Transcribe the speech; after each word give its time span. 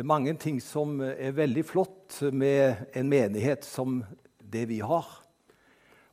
Det 0.00 0.04
er 0.06 0.08
mange 0.08 0.32
ting 0.40 0.56
som 0.64 0.94
er 1.04 1.34
veldig 1.36 1.60
flott 1.68 2.22
med 2.32 2.86
en 2.96 3.08
menighet 3.12 3.66
som 3.68 3.98
det 4.40 4.62
vi 4.70 4.78
har. 4.80 5.10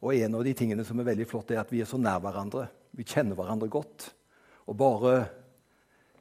Og 0.03 0.11
en 0.11 0.35
av 0.35 0.43
de 0.43 0.51
tingene 0.59 0.83
som 0.83 0.99
er 0.99 1.07
veldig 1.07 1.27
flott, 1.31 1.53
er 1.55 1.61
at 1.61 1.71
vi 1.71 1.79
er 1.79 1.87
så 1.87 1.95
nær 1.95 2.19
hverandre. 2.19 2.65
Vi 2.91 3.05
kjenner 3.07 3.39
hverandre 3.39 3.69
godt. 3.71 4.09
Og 4.67 4.75
bare 4.75 5.13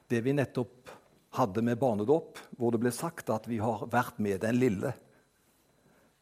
det 0.06 0.22
vi 0.22 0.36
nettopp 0.38 0.94
hadde 1.40 1.66
med 1.66 1.82
barnedåp, 1.82 2.38
hvor 2.54 2.70
det 2.70 2.84
ble 2.86 2.94
sagt 2.94 3.34
at 3.34 3.50
vi 3.50 3.58
har 3.58 3.82
vært 3.90 4.22
med 4.22 4.46
den 4.46 4.62
lille 4.62 4.94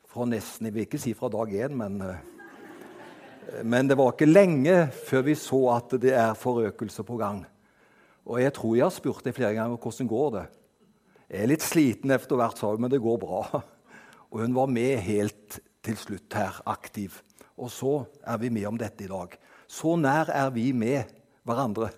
fra 0.08 0.24
nesten 0.24 0.72
Jeg 0.72 0.78
vil 0.78 0.88
ikke 0.88 1.04
si 1.04 1.12
fra 1.12 1.28
dag 1.28 1.52
én, 1.60 1.76
men, 1.76 2.00
men 3.68 3.92
det 3.92 4.00
var 4.00 4.16
ikke 4.16 4.32
lenge 4.32 4.80
før 5.12 5.28
vi 5.28 5.36
så 5.36 5.64
at 5.76 6.00
det 6.08 6.16
er 6.16 6.40
forøkelse 6.40 7.04
på 7.04 7.20
gang. 7.20 7.44
Og 8.24 8.40
jeg 8.40 8.56
tror 8.56 8.78
jeg 8.80 8.88
har 8.88 9.00
spurt 9.02 9.26
deg 9.28 9.36
flere 9.36 9.58
ganger 9.60 9.76
hvordan 9.76 10.14
går 10.16 10.38
det 10.40 10.50
Jeg 11.30 11.42
er 11.42 11.50
litt 11.50 11.64
sliten 11.64 12.12
etter 12.14 12.38
hvert, 12.38 12.58
sa 12.58 12.72
hun, 12.72 12.84
men 12.84 12.92
det 12.92 13.02
går 13.02 13.18
bra. 13.22 13.42
Og 14.30 14.40
hun 14.42 14.56
var 14.56 14.70
med 14.70 14.98
helt 15.06 15.60
til 15.84 15.96
slutt 16.00 16.36
her, 16.36 16.60
aktiv. 16.68 17.20
Og 17.56 17.70
så 17.72 18.00
er 18.26 18.40
vi 18.42 18.50
med 18.52 18.66
om 18.68 18.78
dette 18.80 19.06
i 19.06 19.10
dag. 19.10 19.36
Så 19.70 19.94
nær 19.96 20.30
er 20.32 20.50
vi 20.54 20.72
med 20.76 21.12
hverandre 21.46 21.90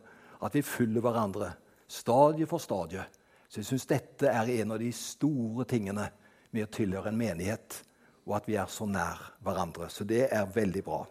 at 0.45 0.55
vi 0.55 0.63
følger 0.63 1.03
hverandre 1.05 1.53
stadie 1.89 2.47
for 2.47 2.63
stadie. 2.63 3.05
Så 3.49 3.61
jeg 3.61 3.69
syns 3.71 3.89
dette 3.89 4.31
er 4.31 4.51
en 4.61 4.75
av 4.75 4.81
de 4.83 4.91
store 4.95 5.67
tingene 5.69 6.09
med 6.53 6.67
å 6.67 6.73
tilhøre 6.73 7.13
en 7.13 7.19
menighet, 7.19 7.81
og 8.27 8.39
at 8.41 8.49
vi 8.49 8.57
er 8.59 8.71
så 8.71 8.89
nær 8.91 9.21
hverandre. 9.45 9.89
Så 9.93 10.05
det 10.05 10.27
er 10.35 10.51
veldig 10.51 10.83
bra. 10.87 11.05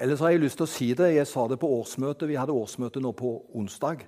Ellers 0.00 0.24
har 0.24 0.32
jeg 0.32 0.42
lyst 0.42 0.58
til 0.58 0.66
å 0.66 0.72
si 0.72 0.88
det. 0.96 1.12
Jeg 1.14 1.28
sa 1.30 1.44
det 1.48 1.60
på 1.62 1.70
årsmøtet. 1.70 2.26
Vi 2.28 2.38
hadde 2.40 2.56
årsmøte 2.56 3.02
nå 3.04 3.12
på 3.14 3.36
onsdag. 3.54 4.02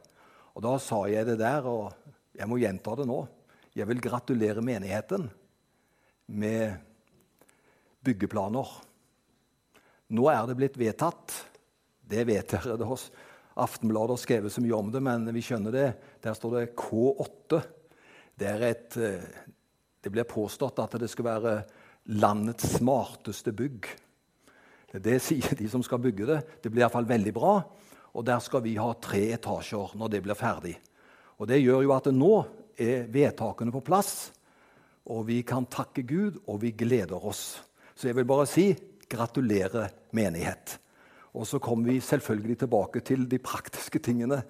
Og 0.57 0.65
da 0.65 0.75
sa 0.83 1.05
jeg 1.07 1.29
det 1.29 1.37
der, 1.39 1.69
og 1.69 1.93
jeg 2.37 2.49
må 2.51 2.59
gjenta 2.61 2.95
det 2.99 3.07
nå. 3.09 3.21
Jeg 3.77 3.89
vil 3.89 4.03
gratulere 4.05 4.65
menigheten 4.65 5.27
med 6.33 6.77
byggeplaner. 8.07 8.69
Nå 10.17 10.27
er 10.31 10.45
det 10.49 10.57
blitt 10.59 10.79
vedtatt. 10.81 11.35
Det 12.07 12.25
vet 12.29 12.53
dere. 12.55 12.77
Det 12.79 12.99
Aftenbladet 13.57 14.13
har 14.13 14.21
skrevet 14.21 14.53
så 14.53 14.61
mye 14.61 14.77
om 14.77 14.91
det, 14.93 15.01
men 15.01 15.25
vi 15.33 15.41
skjønner 15.45 15.73
det. 15.73 15.87
Der 16.21 16.35
står 16.37 16.59
det 16.59 16.65
K8. 16.77 17.61
Det, 18.37 18.51
et, 18.69 18.97
eh, 19.01 19.23
det 20.05 20.13
blir 20.13 20.29
påstått 20.29 20.83
at 20.83 20.99
det 21.01 21.09
skal 21.09 21.25
være 21.31 21.55
landets 22.21 22.77
smarteste 22.77 23.55
bygg. 23.57 23.89
Det 24.93 25.17
sier 25.25 25.57
de 25.57 25.71
som 25.73 25.83
skal 25.85 26.03
bygge 26.05 26.29
det. 26.29 26.39
Det 26.61 26.69
blir 26.69 26.85
iallfall 26.85 27.09
veldig 27.09 27.33
bra. 27.33 27.55
Og 28.13 28.25
der 28.29 28.45
skal 28.45 28.63
vi 28.65 28.77
ha 28.77 28.91
tre 29.01 29.25
etasjer 29.39 29.97
når 29.97 30.13
det 30.13 30.23
blir 30.25 30.37
ferdig. 30.37 30.77
Og 31.39 31.49
Det 31.49 31.61
gjør 31.61 31.85
jo 31.85 31.93
at 31.97 32.09
nå 32.13 32.33
er 32.81 33.07
vedtakene 33.13 33.73
på 33.73 33.85
plass, 33.85 34.33
og 35.07 35.27
vi 35.29 35.43
kan 35.47 35.69
takke 35.71 36.03
Gud, 36.03 36.41
og 36.47 36.63
vi 36.63 36.73
gleder 36.73 37.25
oss. 37.25 37.63
Så 37.95 38.09
jeg 38.09 38.17
vil 38.17 38.29
bare 38.29 38.47
si 38.51 38.73
gratulerer 39.09 39.93
menighet. 40.17 40.79
Og 41.37 41.47
så 41.47 41.61
kommer 41.63 41.93
vi 41.93 42.01
selvfølgelig 42.01 42.59
tilbake 42.59 43.01
til 43.05 43.27
de 43.29 43.39
praktiske 43.39 44.01
tingene 44.03 44.41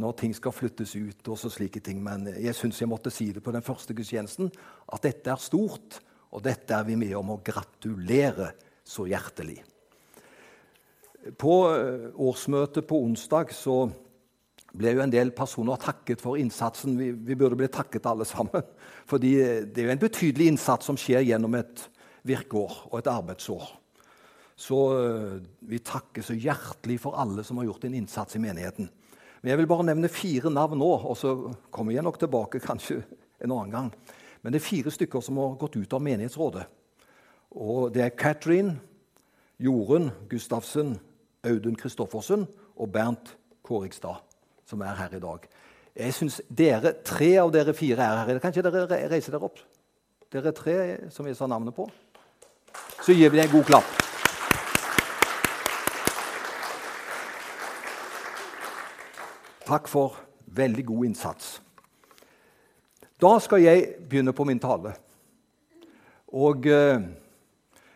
når 0.00 0.16
ting 0.16 0.34
skal 0.34 0.54
flyttes 0.54 0.94
ut. 0.96 1.28
og 1.28 1.38
så 1.38 1.50
slike 1.50 1.80
ting. 1.80 2.02
Men 2.02 2.26
jeg 2.26 2.54
syns 2.54 2.80
jeg 2.80 2.88
måtte 2.88 3.10
si 3.10 3.32
det 3.32 3.42
på 3.42 3.52
den 3.52 3.62
første 3.62 3.94
gudstjenesten, 3.94 4.50
at 4.92 5.02
dette 5.02 5.30
er 5.30 5.36
stort, 5.36 6.00
og 6.30 6.42
dette 6.44 6.74
er 6.74 6.84
vi 6.84 6.96
med 6.96 7.14
om 7.14 7.34
å 7.34 7.40
gratulere 7.44 8.52
så 8.84 9.04
hjertelig. 9.06 9.60
På 11.36 11.74
eh, 11.74 12.08
årsmøtet 12.16 12.86
på 12.86 12.96
onsdag 13.04 13.52
så 13.52 13.90
ble 14.76 14.94
jo 14.94 15.02
en 15.02 15.12
del 15.12 15.32
personer 15.34 15.80
takket 15.80 16.22
for 16.22 16.38
innsatsen. 16.38 16.96
Vi, 16.98 17.10
vi 17.12 17.36
burde 17.38 17.58
bli 17.58 17.68
takket 17.72 18.06
alle 18.06 18.26
sammen. 18.28 18.62
Fordi 19.10 19.34
det 19.66 19.82
er 19.82 19.90
jo 19.90 19.96
en 19.96 20.04
betydelig 20.04 20.52
innsats 20.52 20.86
som 20.86 20.98
skjer 21.00 21.26
gjennom 21.26 21.56
et 21.58 21.86
virkeår 22.28 22.76
og 22.90 22.98
et 23.00 23.10
arbeidsår. 23.10 23.68
Så 24.60 24.78
eh, 25.00 25.36
vi 25.70 25.80
takker 25.80 26.24
så 26.24 26.36
hjertelig 26.36 26.98
for 27.00 27.16
alle 27.18 27.44
som 27.46 27.58
har 27.58 27.70
gjort 27.70 27.86
en 27.88 27.96
innsats 27.96 28.36
i 28.36 28.42
menigheten. 28.42 28.90
Men 29.40 29.50
Jeg 29.50 29.58
vil 29.58 29.70
bare 29.70 29.86
nevne 29.88 30.12
fire 30.12 30.52
navn 30.52 30.78
nå, 30.78 30.90
og 31.00 31.16
så 31.16 31.32
kommer 31.72 31.96
jeg 31.96 32.04
nok 32.04 32.18
tilbake 32.20 32.60
kanskje 32.68 33.00
en 33.40 33.54
annen 33.54 33.72
gang. 33.72 33.92
Men 34.42 34.52
det 34.52 34.60
er 34.60 34.68
fire 34.68 34.92
stykker 34.92 35.24
som 35.24 35.40
har 35.40 35.56
gått 35.60 35.80
ut 35.80 35.96
av 35.96 36.04
menighetsrådet. 36.04 36.66
Og 37.56 37.90
Det 37.92 38.04
er 38.04 38.16
Katrin, 38.16 38.76
Jorunn 39.58 40.10
Gustavsen, 40.28 40.98
Audun 41.44 41.76
Kristoffersen 41.76 42.46
og 42.76 42.92
Bernt 42.92 43.36
Kårigstad, 43.64 44.20
som 44.70 44.82
er 44.86 44.94
her 44.94 45.16
i 45.16 45.22
dag. 45.22 45.48
Jeg 45.96 46.14
synes 46.14 46.40
dere, 46.46 46.94
Tre 47.04 47.32
av 47.42 47.50
dere 47.52 47.74
fire 47.74 48.06
er 48.06 48.20
her. 48.24 48.38
Kan 48.38 48.54
ikke 48.54 48.70
dere 48.70 49.08
reise 49.10 49.32
dere 49.32 49.48
opp? 49.50 49.58
Dere 50.30 50.52
tre 50.54 50.76
som 51.10 51.26
vi 51.26 51.34
sa 51.34 51.48
navnet 51.50 51.74
på. 51.74 51.88
Så 53.02 53.16
gir 53.16 53.32
vi 53.32 53.40
dem 53.40 53.48
en 53.48 53.56
god 53.56 53.66
klapp. 53.66 53.96
Takk 59.66 59.90
for 59.90 60.20
veldig 60.46 60.86
god 60.86 61.10
innsats. 61.10 61.50
Da 63.20 63.34
skal 63.42 63.62
jeg 63.62 63.90
begynne 64.08 64.34
på 64.34 64.46
min 64.46 64.62
tale. 64.62 64.94
Og 66.30 66.66
eh, 66.66 67.02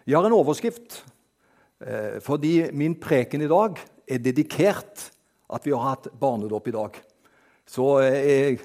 jeg 0.06 0.18
har 0.18 0.26
en 0.26 0.36
overskrift, 0.36 1.04
eh, 1.80 2.20
fordi 2.22 2.70
min 2.74 2.98
preken 3.00 3.42
i 3.46 3.50
dag 3.50 3.78
er 4.10 4.18
dedikert 4.18 5.13
at 5.48 5.66
vi 5.66 5.72
har 5.74 5.88
hatt 5.90 6.10
barnedåp 6.20 6.68
i 6.68 6.74
dag. 6.74 7.00
Så 7.66 7.88
jeg 8.04 8.60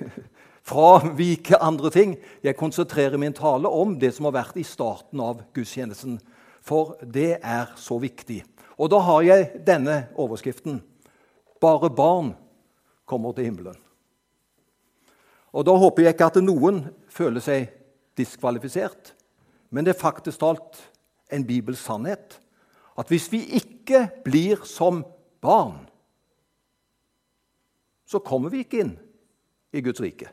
fraviker 0.69 1.63
andre 1.63 1.91
ting. 1.93 2.15
Jeg 2.43 2.57
konsentrerer 2.59 3.17
min 3.17 3.35
tale 3.35 3.71
om 3.71 3.97
det 3.99 4.13
som 4.15 4.29
har 4.29 4.37
vært 4.39 4.59
i 4.59 4.67
starten 4.67 5.21
av 5.23 5.43
gudstjenesten. 5.55 6.19
For 6.61 6.97
det 7.01 7.39
er 7.39 7.73
så 7.79 7.97
viktig. 8.01 8.43
Og 8.79 8.91
da 8.91 9.01
har 9.03 9.25
jeg 9.27 9.63
denne 9.67 10.05
overskriften. 10.19 10.79
Bare 11.59 11.89
barn 11.91 12.33
kommer 13.09 13.33
til 13.35 13.49
himmelen. 13.49 13.77
Og 15.49 15.65
Da 15.65 15.73
håper 15.73 16.03
jeg 16.03 16.13
ikke 16.13 16.29
at 16.29 16.43
noen 16.43 16.83
føler 17.09 17.41
seg 17.41 17.71
diskvalifisert, 18.19 19.15
men 19.73 19.85
det 19.85 19.95
er 19.95 20.01
faktisk 20.01 20.43
talt 20.43 20.77
en 21.33 21.45
bibelsk 21.45 21.81
sannhet 21.81 22.37
at 22.99 23.09
hvis 23.09 23.29
vi 23.31 23.39
ikke 23.57 24.03
blir 24.25 24.61
som 24.67 25.01
barn, 25.41 25.87
så 28.09 28.21
kommer 28.25 28.49
vi 28.49 28.63
ikke 28.65 28.81
inn 28.81 28.95
i 29.75 29.83
Guds 29.85 30.01
rike. 30.01 30.31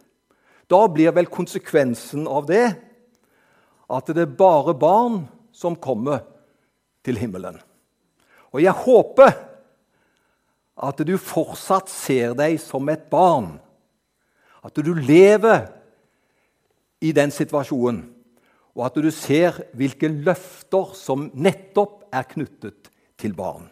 Da 0.66 0.80
blir 0.88 1.12
vel 1.14 1.28
konsekvensen 1.30 2.24
av 2.28 2.48
det 2.48 2.64
at 3.92 4.08
det 4.10 4.24
er 4.24 4.38
bare 4.38 4.74
barn 4.74 5.26
som 5.54 5.76
kommer 5.78 6.24
til 7.06 7.20
himmelen. 7.20 7.60
Og 8.50 8.62
jeg 8.64 8.74
håper 8.74 9.36
at 10.76 11.00
du 11.08 11.14
fortsatt 11.20 11.92
ser 11.92 12.34
deg 12.36 12.58
som 12.60 12.88
et 12.92 13.06
barn. 13.12 13.54
At 14.64 14.76
du 14.76 14.92
lever 14.96 15.68
i 17.04 17.12
den 17.16 17.30
situasjonen, 17.32 18.02
og 18.76 18.82
at 18.88 18.98
du 19.00 19.08
ser 19.14 19.62
hvilke 19.76 20.08
løfter 20.10 20.92
som 20.96 21.30
nettopp 21.32 22.02
er 22.12 22.26
knyttet 22.28 22.90
til 23.20 23.32
barn. 23.36 23.70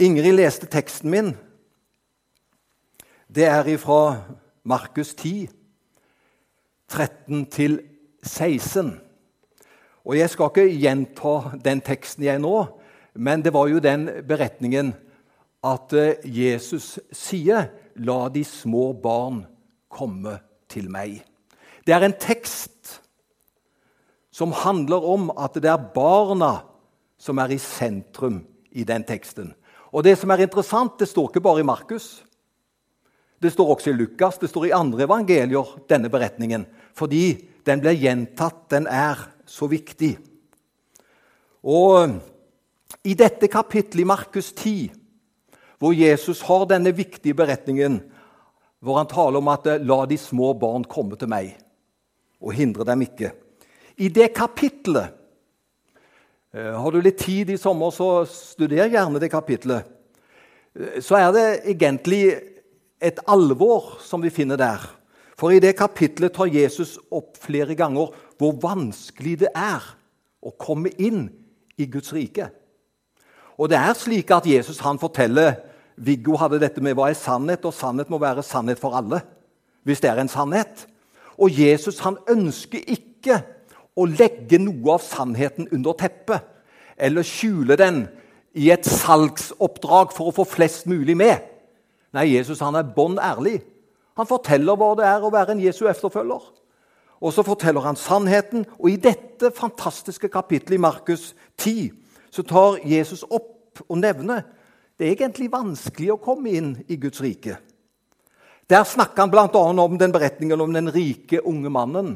Ingrid 0.00 0.36
leste 0.38 0.68
teksten 0.70 1.12
min. 1.12 1.34
Det 3.34 3.44
er 3.44 3.76
fra 3.82 4.22
Markus 4.62 5.14
10, 5.14 5.48
13 6.88 7.48
16. 8.22 9.00
Og 10.04 10.18
Jeg 10.18 10.30
skal 10.30 10.50
ikke 10.52 10.78
gjenta 10.78 11.32
den 11.64 11.80
teksten 11.80 12.24
jeg 12.24 12.38
nå, 12.38 12.66
men 13.14 13.42
det 13.42 13.52
var 13.52 13.66
jo 13.66 13.80
den 13.82 14.06
beretningen 14.28 14.92
at 15.64 15.92
eh, 15.92 16.22
Jesus 16.24 17.00
sier 17.10 17.66
'La 17.96 18.28
de 18.28 18.44
små 18.44 18.92
barn 18.92 19.46
komme 19.90 20.38
til 20.68 20.86
meg'. 20.88 21.24
Det 21.86 21.94
er 21.94 22.04
en 22.04 22.14
tekst 22.20 23.02
som 24.30 24.52
handler 24.52 25.02
om 25.02 25.30
at 25.38 25.54
det 25.54 25.70
er 25.70 25.90
barna 25.94 26.62
som 27.18 27.38
er 27.38 27.50
i 27.50 27.58
sentrum 27.58 28.46
i 28.70 28.84
den 28.84 29.02
teksten. 29.02 29.54
Og 29.92 30.04
Det 30.04 30.18
som 30.18 30.30
er 30.30 30.36
interessant, 30.36 31.00
det 31.00 31.08
står 31.08 31.28
ikke 31.28 31.40
bare 31.40 31.60
i 31.60 31.62
Markus. 31.66 32.24
Det 33.42 33.50
står 33.52 33.74
også 33.74 33.90
i 33.90 33.96
Lukas, 33.98 34.38
det 34.38 34.48
står 34.48 34.68
i 34.68 34.76
andre 34.76 35.04
evangelier, 35.04 35.74
denne 35.90 36.10
beretningen. 36.12 36.64
Fordi 36.96 37.34
den 37.66 37.80
blir 37.82 37.96
gjentatt. 37.98 38.68
Den 38.72 38.86
er 38.86 39.18
så 39.46 39.68
viktig. 39.68 40.14
Og 41.64 42.16
i 43.04 43.14
dette 43.16 43.48
kapittelet 43.52 44.04
i 44.04 44.08
Markus 44.08 44.52
10, 44.52 44.92
hvor 45.80 45.96
Jesus 45.96 46.42
har 46.48 46.66
denne 46.70 46.92
viktige 46.96 47.36
beretningen, 47.36 47.98
hvor 48.84 49.00
han 49.00 49.08
taler 49.08 49.40
om 49.40 49.48
at 49.48 49.64
'la 49.80 50.04
de 50.06 50.18
små 50.18 50.52
barn 50.52 50.84
komme 50.84 51.16
til 51.16 51.28
meg', 51.28 51.56
og 52.40 52.52
hindre 52.52 52.84
dem 52.84 53.02
ikke. 53.02 53.32
I 53.96 54.08
det 54.08 54.34
kapittelet 54.34 55.08
eh, 56.54 56.74
Har 56.80 56.90
du 56.90 57.00
litt 57.00 57.18
tid 57.18 57.50
i 57.50 57.56
sommer, 57.56 57.90
så 57.90 58.26
studer 58.26 58.88
gjerne 58.88 59.20
det 59.20 59.30
kapittelet. 59.30 59.84
Eh, 60.76 61.00
så 61.00 61.16
er 61.16 61.32
det 61.32 61.60
egentlig 61.64 62.53
et 63.02 63.18
alvor 63.26 63.98
som 64.04 64.22
vi 64.22 64.32
finner 64.32 64.58
der. 64.60 64.82
For 65.38 65.50
i 65.50 65.60
det 65.62 65.74
kapitlet 65.78 66.34
tar 66.34 66.52
Jesus 66.52 66.96
opp 67.10 67.38
flere 67.42 67.74
ganger 67.78 68.12
hvor 68.38 68.54
vanskelig 68.62 69.38
det 69.44 69.50
er 69.54 69.82
å 70.44 70.52
komme 70.60 70.92
inn 70.98 71.26
i 71.80 71.88
Guds 71.90 72.12
rike. 72.14 72.48
Og 73.58 73.70
det 73.70 73.78
er 73.78 73.94
slik 73.98 74.30
at 74.34 74.46
Jesus 74.46 74.80
han 74.82 75.00
forteller 75.02 75.56
Viggo 75.94 76.34
hadde 76.40 76.58
dette 76.58 76.82
med 76.82 76.96
hva 76.98 77.06
er 77.10 77.18
sannhet, 77.18 77.62
og 77.62 77.74
sannhet 77.74 78.10
må 78.10 78.18
være 78.18 78.42
sannhet 78.42 78.80
for 78.82 78.96
alle. 78.98 79.20
Hvis 79.86 80.02
det 80.02 80.10
er 80.10 80.18
en 80.18 80.30
sannhet. 80.30 80.88
Og 81.38 81.54
Jesus 81.54 82.00
han 82.02 82.18
ønsker 82.30 82.82
ikke 82.90 83.40
å 83.94 84.06
legge 84.10 84.58
noe 84.58 84.96
av 84.96 85.04
sannheten 85.06 85.68
under 85.74 85.94
teppet 85.98 86.50
eller 86.94 87.26
skjule 87.26 87.76
den 87.78 88.04
i 88.54 88.70
et 88.70 88.86
salgsoppdrag 88.86 90.12
for 90.14 90.30
å 90.30 90.34
få 90.34 90.46
flest 90.46 90.86
mulig 90.90 91.16
med. 91.18 91.42
Nei, 92.14 92.28
Jesus 92.36 92.62
han 92.62 92.78
er 92.78 92.86
bånn 92.94 93.18
ærlig. 93.18 93.58
Han 94.18 94.28
forteller 94.30 94.78
hva 94.78 94.92
det 94.98 95.06
er 95.08 95.24
å 95.24 95.32
være 95.34 95.56
en 95.56 95.62
Jesu 95.64 95.84
efterfølger. 95.90 96.44
Og 97.24 97.32
så 97.34 97.42
forteller 97.46 97.82
han 97.86 97.98
sannheten. 97.98 98.66
Og 98.78 98.92
i 98.92 99.00
dette 99.00 99.50
fantastiske 99.54 100.30
kapittelet 100.30 100.78
i 100.78 100.84
Markus 100.84 101.32
10 101.58 101.90
så 102.34 102.42
tar 102.46 102.80
Jesus 102.86 103.24
opp 103.30 103.82
og 103.88 103.98
nevner 103.98 104.44
det 104.94 105.08
er 105.08 105.16
egentlig 105.16 105.48
vanskelig 105.50 106.12
å 106.14 106.20
komme 106.22 106.52
inn 106.54 106.74
i 106.86 106.96
Guds 107.02 107.18
rike. 107.22 107.56
Der 108.70 108.84
snakker 108.86 109.24
han 109.24 109.32
bl.a. 109.32 109.48
om 109.50 109.98
den 109.98 110.14
beretningen 110.14 110.60
om 110.62 110.72
den 110.72 110.92
rike, 110.94 111.42
unge 111.42 111.72
mannen. 111.72 112.14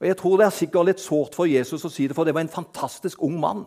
Og 0.00 0.06
Jeg 0.06 0.18
tror 0.20 0.36
det 0.38 0.46
er 0.46 0.58
sikkert 0.58 0.90
litt 0.90 1.00
sårt 1.00 1.34
for 1.34 1.48
Jesus 1.48 1.86
å 1.86 1.90
si 1.90 2.06
det, 2.06 2.16
for 2.16 2.28
det 2.28 2.34
var 2.36 2.44
en 2.44 2.52
fantastisk 2.52 3.22
ung 3.24 3.38
mann. 3.40 3.64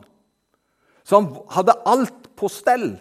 Som 1.07 1.31
hadde 1.49 1.79
alt 1.87 2.29
på 2.37 2.49
stell. 2.51 2.91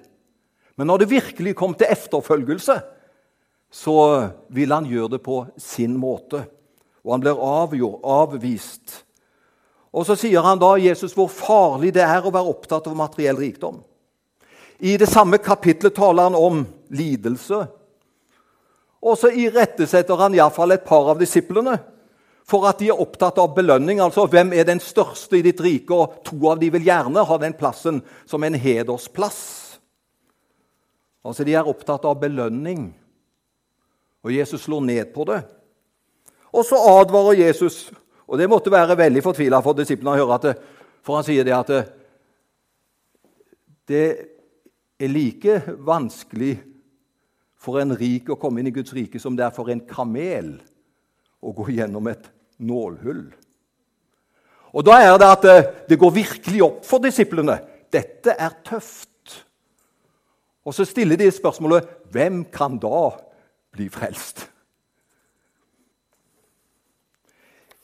Men 0.77 0.91
når 0.91 1.03
det 1.03 1.11
virkelig 1.11 1.57
kom 1.57 1.75
til 1.75 1.89
efterfølgelse, 1.91 2.77
så 3.73 3.99
ville 4.53 4.75
han 4.75 4.89
gjøre 4.89 5.17
det 5.17 5.23
på 5.25 5.41
sin 5.61 5.97
måte. 5.99 6.45
Og 7.05 7.17
han 7.17 7.25
blir 7.25 7.41
avgjort, 7.41 8.01
avvist. 8.05 9.03
Og 9.97 10.05
så 10.07 10.17
sier 10.19 10.45
han 10.45 10.61
da 10.61 10.75
Jesus 10.81 11.15
hvor 11.17 11.31
farlig 11.33 11.95
det 11.97 12.05
er 12.05 12.25
å 12.25 12.33
være 12.33 12.53
opptatt 12.53 12.89
av 12.91 12.99
materiell 12.99 13.39
rikdom. 13.41 13.81
I 14.79 14.99
det 15.01 15.09
samme 15.09 15.41
kapitlet 15.41 15.97
taler 15.97 16.29
han 16.29 16.37
om 16.37 16.65
lidelse. 16.93 17.63
Og 19.07 19.17
så 19.17 19.31
irettesetter 19.33 20.19
han 20.21 20.35
iallfall 20.37 20.75
et 20.75 20.85
par 20.85 21.13
av 21.13 21.21
disiplene 21.21 21.79
for 22.47 22.67
at 22.69 22.79
de 22.79 22.91
er 22.93 23.01
opptatt 23.01 23.39
av 23.43 23.55
belønning. 23.57 24.01
Altså 24.03 24.27
hvem 24.31 24.53
er 24.55 24.67
den 24.69 24.83
største 24.83 25.39
i 25.39 25.45
ditt 25.47 25.61
rike? 25.65 25.95
Og 25.95 26.21
to 26.27 26.39
av 26.51 26.61
de 26.61 26.71
vil 26.75 26.87
gjerne 26.87 27.25
ha 27.27 27.39
den 27.43 27.57
plassen 27.59 28.03
som 28.29 28.45
en 28.45 28.55
hedersplass. 28.55 29.66
Altså 31.27 31.45
De 31.45 31.57
er 31.59 31.67
opptatt 31.67 32.07
av 32.07 32.19
belønning. 32.21 32.89
Og 34.27 34.35
Jesus 34.35 34.67
slår 34.67 34.85
ned 34.87 35.13
på 35.15 35.27
det. 35.29 35.41
Og 36.55 36.65
så 36.67 36.79
advarer 37.01 37.43
Jesus, 37.45 37.91
og 38.27 38.39
det 38.39 38.49
måtte 38.51 38.73
være 38.73 38.97
veldig 38.99 39.23
fortvila 39.25 39.61
for 39.63 39.77
disiplene 39.77 40.15
å 40.15 40.21
høre, 40.23 40.39
at 40.39 40.47
det, 40.47 40.55
for 41.05 41.19
han 41.19 41.27
sier 41.27 41.47
det 41.47 41.55
at 41.55 41.73
det, 41.73 41.83
det 43.91 44.07
er 45.03 45.13
like 45.13 45.59
vanskelig 45.85 46.55
for 47.61 47.83
en 47.83 47.95
rik 47.99 48.31
å 48.31 48.39
komme 48.41 48.63
inn 48.63 48.71
i 48.71 48.75
Guds 48.75 48.95
rike 48.97 49.21
som 49.21 49.37
det 49.37 49.45
er 49.47 49.55
for 49.55 49.71
en 49.73 49.83
kamel 49.87 50.55
å 51.43 51.53
gå 51.55 51.69
gjennom 51.77 52.09
et 52.11 52.31
nålhull. 52.63 53.27
Og 54.77 54.85
Da 54.85 54.97
er 55.01 55.19
det 55.19 55.29
at 55.29 55.45
eh, 55.49 55.69
det 55.89 55.99
går 56.01 56.13
virkelig 56.13 56.63
opp 56.65 56.81
for 56.85 57.03
disiplene. 57.03 57.59
Dette 57.93 58.35
er 58.37 58.59
tøft. 58.65 59.11
Og 60.67 60.75
så 60.75 60.85
stiller 60.85 61.19
de 61.19 61.31
spørsmålet 61.31 61.87
hvem 62.11 62.45
kan 62.51 62.79
da 62.83 63.11
bli 63.75 63.87
frelst? 63.93 64.49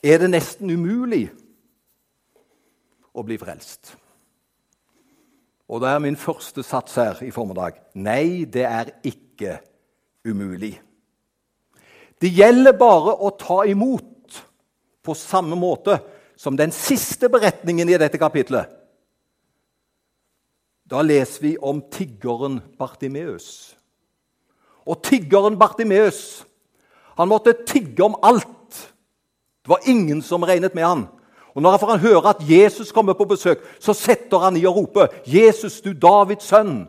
Er 0.03 0.19
det 0.19 0.33
nesten 0.33 0.71
umulig 0.73 1.29
å 3.15 3.23
bli 3.23 3.37
frelst? 3.39 3.93
Og 5.71 5.79
da 5.79 5.93
er 5.93 6.03
min 6.03 6.19
første 6.19 6.63
sats 6.65 6.99
her 6.99 7.21
i 7.23 7.31
formiddag 7.31 7.79
nei, 7.95 8.43
det 8.43 8.65
er 8.67 8.91
ikke 9.07 9.61
umulig. 10.27 10.75
Det 12.19 12.31
gjelder 12.35 12.75
bare 12.75 13.15
å 13.15 13.31
ta 13.39 13.63
imot 13.67 14.41
på 15.03 15.15
samme 15.15 15.55
måte 15.59 16.01
som 16.39 16.59
den 16.59 16.71
siste 16.75 17.29
beretningen 17.31 17.87
i 17.89 17.99
dette 17.99 18.19
kapitlet. 18.19 18.82
Da 20.93 21.01
leser 21.01 21.41
vi 21.41 21.55
om 21.57 21.79
tiggeren 21.89 22.59
Bartimeus. 22.77 23.73
Og 24.85 25.01
tiggeren 25.01 25.57
Bartimeus 25.57 26.43
han 27.17 27.29
måtte 27.29 27.55
tigge 27.65 28.03
om 28.05 28.15
alt. 28.21 28.77
Det 29.61 29.69
var 29.69 29.89
ingen 29.89 30.21
som 30.21 30.43
regnet 30.45 30.75
med 30.75 30.85
han. 30.85 31.03
Og 31.53 31.61
Når 31.61 31.69
han 31.69 31.79
får 31.79 31.97
høre 31.97 32.29
at 32.29 32.49
Jesus 32.49 32.91
kommer 32.91 33.13
på 33.13 33.25
besøk, 33.25 33.61
så 33.79 33.93
setter 33.93 34.37
han 34.37 34.57
i 34.57 34.65
og 34.65 34.75
roper, 34.75 35.07
'Jesus, 35.25 35.81
du 35.81 35.93
Davids 35.93 36.45
sønn, 36.45 36.87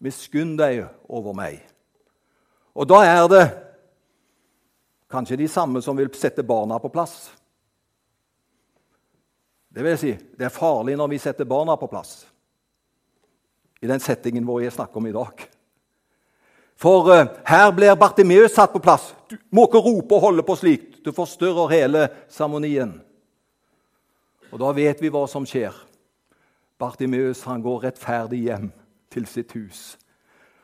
miskunn 0.00 0.56
deg 0.56 0.84
over 1.08 1.32
meg.' 1.32 1.64
Og 2.74 2.88
da 2.88 2.94
er 3.04 3.28
det 3.28 3.50
Kanskje 5.10 5.36
de 5.36 5.48
samme 5.48 5.82
som 5.82 5.96
vil 5.96 6.14
sette 6.14 6.42
barna 6.42 6.78
på 6.78 6.88
plass. 6.88 7.32
Det 9.74 9.84
vil 9.84 9.98
si, 9.98 10.12
det 10.12 10.44
er 10.44 10.48
farlig 10.48 10.96
når 10.96 11.06
vi 11.06 11.18
setter 11.18 11.44
barna 11.44 11.76
på 11.76 11.86
plass 11.86 12.29
i 13.80 13.88
den 13.88 14.02
settingen 14.02 14.44
hvor 14.44 14.60
jeg 14.62 14.74
snakker 14.74 15.00
om 15.00 15.08
i 15.08 15.14
dag. 15.14 15.46
For 16.80 17.10
uh, 17.12 17.28
her 17.44 17.70
blir 17.76 17.96
Bartimeus 18.00 18.54
satt 18.56 18.72
på 18.72 18.80
plass. 18.80 19.10
Du 19.28 19.36
må 19.52 19.66
ikke 19.68 19.82
rope 19.84 20.16
og 20.16 20.24
holde 20.28 20.44
på 20.46 20.56
slikt. 20.56 21.00
Du 21.04 21.12
forstyrrer 21.16 21.74
hele 21.74 22.06
seremonien. 22.32 22.94
Og 24.50 24.60
da 24.60 24.72
vet 24.76 25.02
vi 25.02 25.12
hva 25.12 25.26
som 25.30 25.46
skjer. 25.48 25.74
Bartimeus 26.80 27.44
han 27.44 27.60
går 27.62 27.84
rettferdig 27.84 28.46
hjem 28.46 28.70
til 29.12 29.26
sitt 29.28 29.52
hus. 29.52 29.98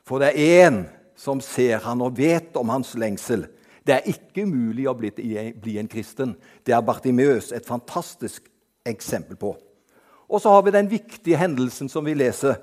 For 0.06 0.22
det 0.22 0.32
er 0.32 0.64
én 0.66 0.80
som 1.18 1.40
ser 1.44 1.82
han 1.84 2.00
og 2.04 2.16
vet 2.16 2.56
om 2.56 2.72
hans 2.72 2.94
lengsel. 2.96 3.46
Det 3.86 3.94
er 3.94 4.08
ikke 4.10 4.46
umulig 4.48 4.88
å 4.88 4.96
bli, 4.98 5.12
bli 5.52 5.76
en 5.78 5.90
kristen. 5.90 6.34
Det 6.64 6.74
er 6.74 6.84
Bartimeus 6.84 7.52
et 7.54 7.66
fantastisk 7.66 8.48
eksempel 8.86 9.38
på. 9.38 9.52
Og 10.26 10.42
så 10.42 10.50
har 10.50 10.64
vi 10.66 10.74
den 10.74 10.88
viktige 10.90 11.38
hendelsen 11.38 11.90
som 11.92 12.06
vi 12.06 12.16
leser, 12.16 12.56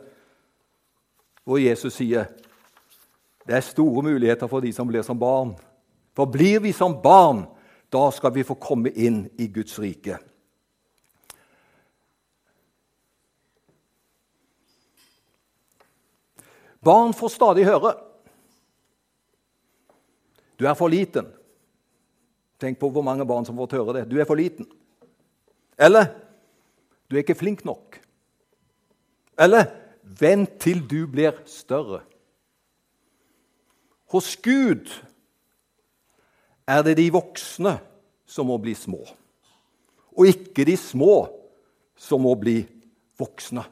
hvor 1.44 1.60
Jesus 1.60 1.96
sier 1.96 2.30
det 3.44 3.58
er 3.58 3.66
store 3.66 4.04
muligheter 4.06 4.48
for 4.48 4.64
de 4.64 4.72
som 4.72 4.88
blir 4.88 5.04
som 5.04 5.20
barn. 5.20 5.52
For 6.16 6.30
blir 6.32 6.62
vi 6.64 6.72
som 6.72 6.96
barn, 7.04 7.44
da 7.92 8.06
skal 8.16 8.32
vi 8.32 8.46
få 8.48 8.56
komme 8.56 8.94
inn 8.96 9.26
i 9.36 9.50
Guds 9.52 9.76
rike. 9.84 10.18
Barn 16.84 17.14
får 17.16 17.36
stadig 17.36 17.68
høre 17.68 17.94
du 20.64 20.68
er 20.70 20.78
for 20.80 20.88
liten. 20.88 21.26
Tenk 22.62 22.78
på 22.80 22.88
hvor 22.94 23.04
mange 23.04 23.26
barn 23.28 23.44
som 23.44 23.58
får 23.58 23.82
høre 23.82 23.98
det. 23.98 24.04
Du 24.08 24.20
er 24.22 24.28
for 24.30 24.40
liten. 24.40 24.68
Eller 25.76 26.14
du 27.10 27.18
er 27.18 27.24
ikke 27.26 27.36
flink 27.36 27.66
nok. 27.66 27.98
Eller 29.36 29.66
vent 30.04 30.60
til 30.62 30.84
du 30.88 31.06
blir 31.10 31.38
større. 31.50 32.04
Hos 34.14 34.36
Gud 34.38 34.92
er 36.68 36.84
det 36.86 36.98
de 37.00 37.10
voksne 37.14 37.78
som 38.30 38.48
må 38.50 38.60
bli 38.62 38.76
små, 38.78 39.02
og 40.14 40.30
ikke 40.30 40.66
de 40.68 40.78
små 40.78 41.26
som 41.98 42.22
må 42.24 42.36
bli 42.38 42.60
voksne. 43.20 43.64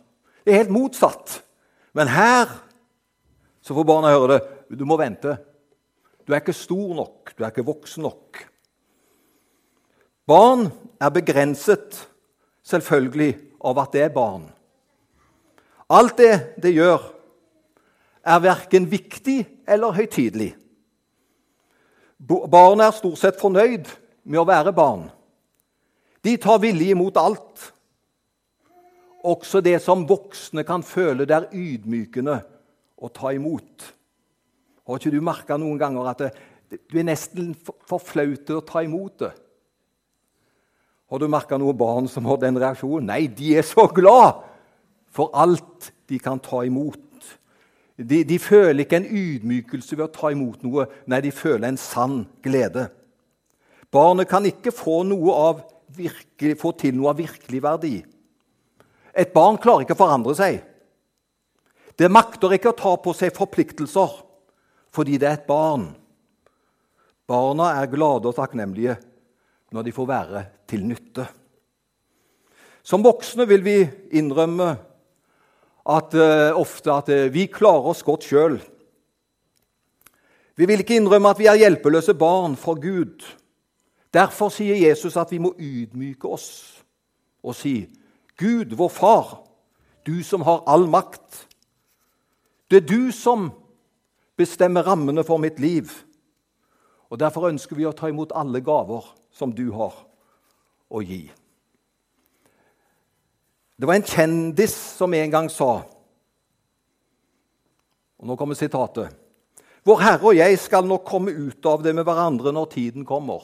Det 0.41 0.53
er 0.53 0.63
helt 0.63 0.73
motsatt. 0.73 1.41
Men 1.93 2.09
her 2.09 2.49
så 3.61 3.75
får 3.75 3.85
barna 3.85 4.13
høre 4.13 4.33
det. 4.33 4.41
Du 4.79 4.85
må 4.87 4.97
vente. 4.97 5.35
Du 6.25 6.33
er 6.33 6.41
ikke 6.41 6.55
stor 6.55 6.95
nok, 6.95 7.33
du 7.35 7.43
er 7.43 7.51
ikke 7.51 7.67
voksen 7.67 8.05
nok. 8.05 8.39
Barn 10.29 10.69
er 11.01 11.11
begrenset, 11.13 11.97
selvfølgelig, 12.63 13.33
av 13.67 13.81
at 13.81 13.93
det 13.93 14.03
er 14.05 14.13
barn. 14.15 14.45
Alt 15.91 16.17
det 16.21 16.33
det 16.63 16.71
gjør, 16.77 17.03
er 18.23 18.43
verken 18.43 18.85
viktig 18.87 19.41
eller 19.67 19.95
høytidelig. 19.97 20.53
Barn 22.21 22.83
er 22.85 22.93
stort 22.95 23.19
sett 23.19 23.39
fornøyd 23.41 23.89
med 24.23 24.39
å 24.39 24.47
være 24.47 24.73
barn. 24.77 25.07
De 26.21 26.35
tar 26.37 26.61
villig 26.61 26.91
imot 26.93 27.17
alt. 27.17 27.71
Også 29.25 29.61
det 29.61 29.79
som 29.81 30.05
voksne 30.09 30.63
kan 30.65 30.85
føle 30.85 31.25
det 31.25 31.35
er 31.35 31.49
ydmykende 31.49 32.37
å 33.01 33.09
ta 33.09 33.33
imot. 33.33 33.89
Har 34.85 35.01
ikke 35.01 35.13
du 35.13 35.21
merka 35.25 35.57
noen 35.57 35.81
ganger 35.81 36.11
at 36.13 36.23
det, 36.23 36.31
du 36.87 36.99
er 37.01 37.09
nesten 37.09 37.51
for 37.57 37.99
flau 37.99 38.29
til 38.37 38.61
å 38.61 38.65
ta 38.65 38.85
imot 38.85 39.25
det? 39.25 39.33
Har 41.11 41.19
du 41.19 41.27
merka 41.27 41.57
noen 41.59 41.75
barn 41.75 42.07
som 42.07 42.29
har 42.29 42.39
den 42.39 42.57
reaksjonen? 42.61 43.09
Nei, 43.11 43.25
de 43.27 43.57
er 43.59 43.67
så 43.67 43.89
glad 43.91 44.45
for 45.11 45.31
alt 45.37 45.91
de 46.09 46.19
kan 46.19 46.39
ta 46.43 46.63
imot. 46.67 46.99
De, 47.97 48.23
de, 48.25 48.37
føler 48.39 48.85
ikke 48.85 49.01
en 49.01 49.05
ydmykelse 49.05 49.97
ved 49.97 50.07
å 50.07 50.13
ta 50.15 50.31
imot 50.33 50.63
noe. 50.65 50.87
Nei, 51.11 51.21
de 51.21 51.33
føler 51.35 51.67
en 51.69 51.79
sann 51.79 52.23
glede. 52.43 52.87
Barnet 53.91 54.29
kan 54.31 54.47
ikke 54.47 54.73
få, 54.73 55.03
virkelig, 55.91 56.57
få 56.57 56.71
til 56.79 56.95
noe 56.97 57.11
av 57.11 57.19
virkelig 57.19 57.61
verdi. 57.63 57.95
Et 59.11 59.33
barn 59.33 59.59
klarer 59.61 59.85
ikke 59.85 59.97
å 59.97 60.01
forandre 60.01 60.35
seg. 60.39 60.61
Det 61.99 62.09
makter 62.09 62.55
ikke 62.55 62.71
å 62.71 62.79
ta 62.79 62.95
på 62.97 63.13
seg 63.13 63.35
forpliktelser 63.35 64.21
fordi 64.91 65.17
det 65.19 65.27
er 65.27 65.37
et 65.37 65.47
barn. 65.47 65.91
Barna 67.29 67.69
er 67.79 67.91
glade 67.91 68.27
og 68.27 68.35
takknemlige 68.35 68.97
når 69.71 69.85
de 69.87 69.93
får 69.95 70.07
være 70.09 70.41
til 70.67 70.83
nytte. 70.87 71.27
Som 72.83 73.05
voksne 73.05 73.45
vil 73.47 73.63
vi 73.63 73.77
innrømme 74.17 74.73
at, 75.85 76.13
uh, 76.13 76.57
ofte 76.59 76.93
at 76.93 77.09
uh, 77.09 77.27
vi 77.33 77.47
klarer 77.51 77.91
oss 77.93 78.03
godt 78.05 78.27
sjøl. 78.27 78.59
Vi 80.55 80.67
vil 80.69 80.83
ikke 80.83 80.99
innrømme 80.99 81.31
at 81.31 81.39
vi 81.39 81.47
er 81.49 81.57
hjelpeløse 81.57 82.13
barn 82.13 82.55
for 82.59 82.77
Gud. 82.81 83.23
Derfor 84.13 84.51
sier 84.53 84.75
Jesus 84.75 85.17
at 85.17 85.31
vi 85.31 85.39
må 85.41 85.55
ydmyke 85.57 86.27
oss 86.27 86.83
og 87.41 87.55
si, 87.57 87.89
'Gud, 88.37 88.75
vår 88.77 88.89
Far, 88.89 89.41
du 90.05 90.21
som 90.23 90.41
har 90.41 90.63
all 90.67 90.85
makt.' 90.89 91.47
Det 92.71 92.77
er 92.83 92.87
du 92.87 93.11
som 93.11 93.49
bestemmer 94.37 94.85
rammene 94.87 95.23
for 95.23 95.37
mitt 95.37 95.59
liv. 95.59 95.89
Og 97.09 97.19
Derfor 97.19 97.49
ønsker 97.49 97.75
vi 97.75 97.85
å 97.85 97.91
ta 97.91 98.07
imot 98.07 98.31
alle 98.35 98.61
gaver 98.63 99.09
som 99.35 99.51
du 99.51 99.71
har 99.75 99.97
å 100.87 101.01
gi. 101.03 101.25
Det 103.81 103.87
var 103.89 103.97
en 103.97 104.05
kjendis 104.05 104.75
som 104.99 105.13
en 105.17 105.31
gang 105.33 105.47
sa 105.49 105.81
og 108.21 108.27
Nå 108.29 108.35
kommer 108.37 108.53
sitatet. 108.53 109.09
Vår 109.81 109.97
Herre 109.97 110.27
og 110.29 110.35
jeg 110.37 110.59
skal 110.61 110.85
nok 110.85 111.01
komme 111.09 111.31
ut 111.33 111.65
av 111.65 111.81
det 111.81 111.95
med 111.97 112.05
hverandre 112.05 112.51
når 112.53 112.67
tiden 112.69 113.05
kommer. 113.09 113.41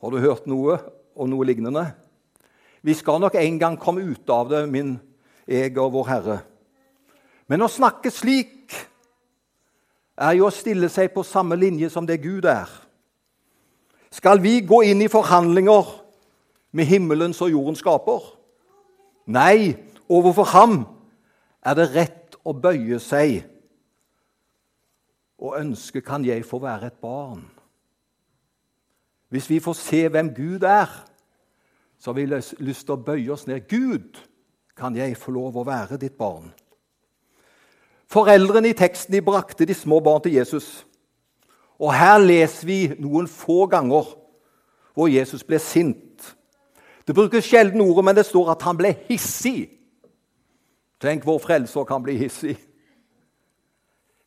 Har 0.00 0.14
du 0.14 0.16
hørt 0.22 0.46
noe 0.48 0.78
og 1.12 1.28
noe 1.28 1.44
lignende? 1.44 1.82
Vi 2.80 2.94
skal 2.96 3.20
nok 3.20 3.36
en 3.36 3.58
gang 3.60 3.76
komme 3.76 4.00
ut 4.00 4.32
av 4.32 4.48
det, 4.48 4.62
min 4.72 4.94
jeg 5.44 5.76
og 5.76 5.92
vår 5.92 6.08
Herre. 6.08 6.38
Men 7.52 7.66
å 7.66 7.68
snakke 7.68 8.08
slik 8.08 8.72
er 10.16 10.38
jo 10.38 10.48
å 10.48 10.54
stille 10.56 10.88
seg 10.88 11.12
på 11.12 11.26
samme 11.28 11.60
linje 11.60 11.92
som 11.92 12.08
det 12.08 12.22
Gud 12.24 12.48
er. 12.48 12.72
Skal 14.08 14.40
vi 14.40 14.62
gå 14.64 14.80
inn 14.88 15.04
i 15.04 15.12
forhandlinger 15.12 15.92
med 16.74 16.88
himmelens 16.90 17.40
og 17.44 17.52
jordens 17.54 17.80
skaper? 17.84 18.26
Nei, 19.30 19.76
overfor 20.10 20.50
ham 20.52 20.78
er 21.64 21.78
det 21.78 21.90
rett 21.94 22.38
å 22.44 22.52
bøye 22.52 22.98
seg 23.00 23.44
og 25.44 25.58
ønske 25.60 26.00
kan 26.04 26.24
jeg 26.24 26.44
få 26.46 26.58
være 26.62 26.88
et 26.88 27.00
barn. 27.02 27.44
Hvis 29.28 29.50
vi 29.50 29.60
får 29.60 29.76
se 29.76 30.08
hvem 30.08 30.30
Gud 30.34 30.62
er, 30.62 30.88
så 31.98 32.12
har 32.12 32.14
vi 32.14 32.26
lyst 32.64 32.86
til 32.86 32.94
å 32.94 33.02
bøye 33.02 33.32
oss 33.32 33.46
ned. 33.46 33.66
Gud, 33.68 34.20
kan 34.76 34.96
jeg 34.96 35.16
få 35.18 35.34
lov 35.34 35.56
å 35.58 35.66
være 35.66 35.98
ditt 36.00 36.16
barn? 36.18 36.52
Foreldrene 38.10 38.70
i 38.70 38.76
teksten 38.78 39.14
de 39.14 39.22
brakte 39.24 39.66
de 39.66 39.74
små 39.74 40.00
barn 40.04 40.22
til 40.22 40.36
Jesus. 40.36 40.84
Og 41.78 41.94
Her 41.94 42.18
leser 42.22 42.66
vi 42.66 42.78
noen 42.98 43.26
få 43.28 43.66
ganger 43.66 44.12
hvor 44.94 45.10
Jesus 45.10 45.42
ble 45.44 45.58
sint 45.58 46.34
det 47.06 47.14
brukes 47.14 47.44
sjelden 47.44 47.80
ordet, 47.80 48.04
men 48.04 48.16
det 48.16 48.26
står 48.26 48.54
at 48.54 48.62
han 48.64 48.78
ble 48.78 48.94
hissig. 49.08 49.68
Tenk 51.02 51.26
hvor 51.26 51.40
frelser 51.42 51.84
kan 51.84 52.02
bli 52.04 52.16
hissig. 52.16 52.56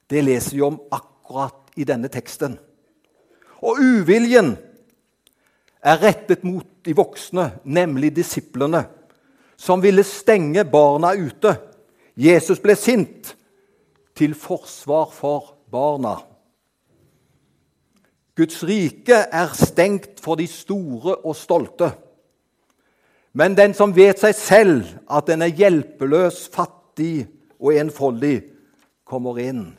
Det 0.08 0.22
leser 0.24 0.56
vi 0.56 0.62
om 0.62 0.80
akkurat 0.94 1.74
i 1.76 1.88
denne 1.88 2.10
teksten. 2.12 2.58
Og 3.66 3.82
uviljen 3.82 4.54
er 5.82 6.02
rettet 6.04 6.46
mot 6.46 6.68
de 6.86 6.94
voksne, 6.96 7.50
nemlig 7.66 8.14
disiplene, 8.16 8.86
som 9.58 9.82
ville 9.82 10.06
stenge 10.06 10.66
barna 10.70 11.16
ute. 11.18 11.56
Jesus 12.18 12.62
ble 12.62 12.76
sint 12.78 13.34
til 14.18 14.34
forsvar 14.38 15.10
for 15.14 15.56
barna. 15.72 16.18
Guds 18.38 18.62
rike 18.70 19.18
er 19.34 19.54
stengt 19.58 20.22
for 20.22 20.38
de 20.38 20.46
store 20.48 21.16
og 21.26 21.36
stolte. 21.36 21.90
Men 23.34 23.56
den 23.58 23.74
som 23.78 23.96
vet 23.96 24.20
seg 24.22 24.36
selv 24.38 24.94
at 25.10 25.28
den 25.30 25.44
er 25.46 25.54
hjelpeløs, 25.54 26.48
fattig 26.54 27.28
og 27.60 27.76
enfoldig, 27.76 28.38
kommer 29.08 29.40
inn. 29.40 29.70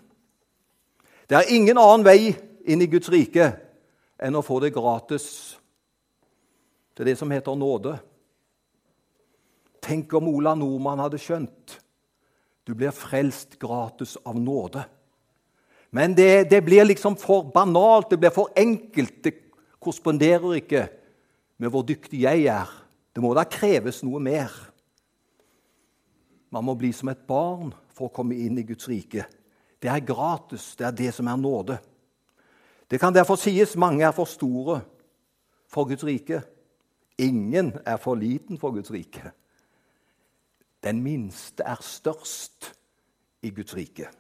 Det 1.28 1.37
er 1.37 1.50
ingen 1.52 1.78
annen 1.81 2.07
vei 2.07 2.33
inn 2.69 2.83
i 2.83 2.88
Guds 2.88 3.11
rike 3.12 3.50
enn 4.19 4.37
å 4.38 4.45
få 4.45 4.61
det 4.64 4.73
gratis. 4.76 5.26
Det 6.95 7.05
er 7.05 7.11
det 7.12 7.19
som 7.21 7.31
heter 7.31 7.59
nåde. 7.59 7.99
Tenk 9.85 10.12
om 10.19 10.31
Ola 10.33 10.55
Nordmann 10.59 11.02
hadde 11.05 11.21
skjønt. 11.23 11.76
Du 12.64 12.75
blir 12.76 12.93
frelst 12.93 13.57
gratis 13.61 14.17
av 14.26 14.37
nåde. 14.40 14.83
Men 15.90 16.17
det, 16.17 16.50
det 16.50 16.61
blir 16.67 16.85
liksom 16.85 17.17
for 17.17 17.47
banalt, 17.52 18.11
det 18.11 18.19
blir 18.21 18.35
for 18.35 18.52
enkelt. 18.57 19.23
Det 19.25 19.35
korresponderer 19.81 20.59
ikke 20.59 20.85
med 21.59 21.73
hvor 21.73 21.87
dyktig 21.87 22.25
jeg 22.26 22.49
er 22.52 22.73
det 23.18 23.22
må 23.25 23.32
da 23.34 23.42
kreves 23.50 24.04
noe 24.06 24.20
mer. 24.22 24.52
Man 26.54 26.62
må 26.68 26.76
bli 26.78 26.92
som 26.94 27.10
et 27.10 27.25
barn 27.26 27.72
for 27.90 28.06
å 28.06 28.14
komme 28.14 28.38
inn 28.38 28.60
i 28.62 28.62
Guds 28.62 28.87
rike. 28.87 29.25
Det 29.82 29.90
er 29.90 30.04
gratis. 30.06 30.68
Det 30.78 30.87
er 30.87 30.94
det 31.00 31.08
som 31.16 31.26
er 31.26 31.40
nåde. 31.42 31.80
Det 32.87 33.02
kan 33.02 33.10
derfor 33.10 33.34
sies 33.34 33.75
mange 33.75 34.06
er 34.06 34.14
for 34.14 34.30
store 34.30 34.78
for 35.66 35.90
Guds 35.90 36.06
rike. 36.06 36.44
Ingen 37.18 37.75
er 37.82 37.98
for 37.98 38.14
liten 38.14 38.54
for 38.54 38.78
Guds 38.78 38.94
rike. 38.94 39.34
Den 40.87 41.02
minste 41.02 41.66
er 41.66 41.82
størst 41.82 42.70
i 43.42 43.50
Guds 43.50 43.75
rike. 43.75 44.12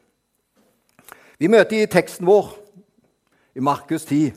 Vi 1.38 1.46
møter 1.46 1.84
i 1.84 1.86
teksten 1.86 2.26
vår 2.26 2.56
i 3.54 3.62
Markus 3.62 4.10
10 4.10 4.32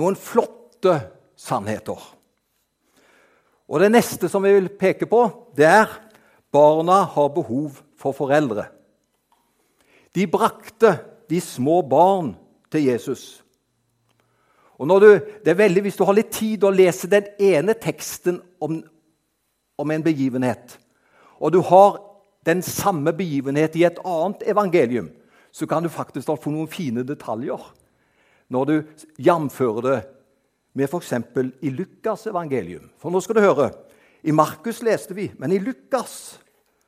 noen 0.00 0.16
flotte 0.16 1.02
sannheter. 1.36 2.16
Og 3.68 3.80
Det 3.80 3.90
neste 3.92 4.28
som 4.28 4.44
jeg 4.44 4.54
vil 4.54 4.70
peke 4.80 5.06
på, 5.06 5.28
det 5.56 5.66
er 5.68 5.90
barna 6.52 7.02
har 7.04 7.28
behov 7.28 7.82
for 8.00 8.16
foreldre. 8.16 8.64
De 10.14 10.26
brakte 10.26 10.96
de 11.28 11.40
små 11.40 11.82
barn 11.82 12.32
til 12.72 12.88
Jesus. 12.88 13.44
Og 14.78 14.88
du, 15.00 15.08
det 15.44 15.50
er 15.52 15.54
veldig, 15.54 15.82
Hvis 15.82 15.96
du 15.96 16.04
har 16.04 16.14
litt 16.14 16.32
tid 16.32 16.64
å 16.64 16.70
lese 16.70 17.10
den 17.10 17.26
ene 17.38 17.74
teksten 17.74 18.40
om, 18.60 18.80
om 19.78 19.90
en 19.90 20.02
begivenhet, 20.02 20.78
og 21.40 21.52
du 21.52 21.60
har 21.60 21.98
den 22.46 22.62
samme 22.62 23.12
begivenhet 23.12 23.76
i 23.76 23.84
et 23.84 23.98
annet 24.04 24.42
evangelium, 24.46 25.10
så 25.52 25.66
kan 25.66 25.82
du 25.82 25.88
faktisk 25.88 26.26
få 26.26 26.50
noen 26.50 26.70
fine 26.70 27.04
detaljer 27.04 27.60
når 28.48 28.64
du 28.64 28.76
jamfører 29.20 29.82
det 29.84 29.98
med 30.78 30.86
f.eks. 30.86 31.12
i 31.62 31.70
Lukas 31.74 32.28
evangelium. 32.30 32.86
For 33.02 33.10
nå 33.10 33.20
skal 33.24 33.38
du 33.38 33.42
høre. 33.42 33.72
I 34.22 34.34
Markus 34.34 34.80
leste 34.86 35.16
vi, 35.16 35.26
men 35.38 35.52
i 35.54 35.58
Lukas 35.62 36.38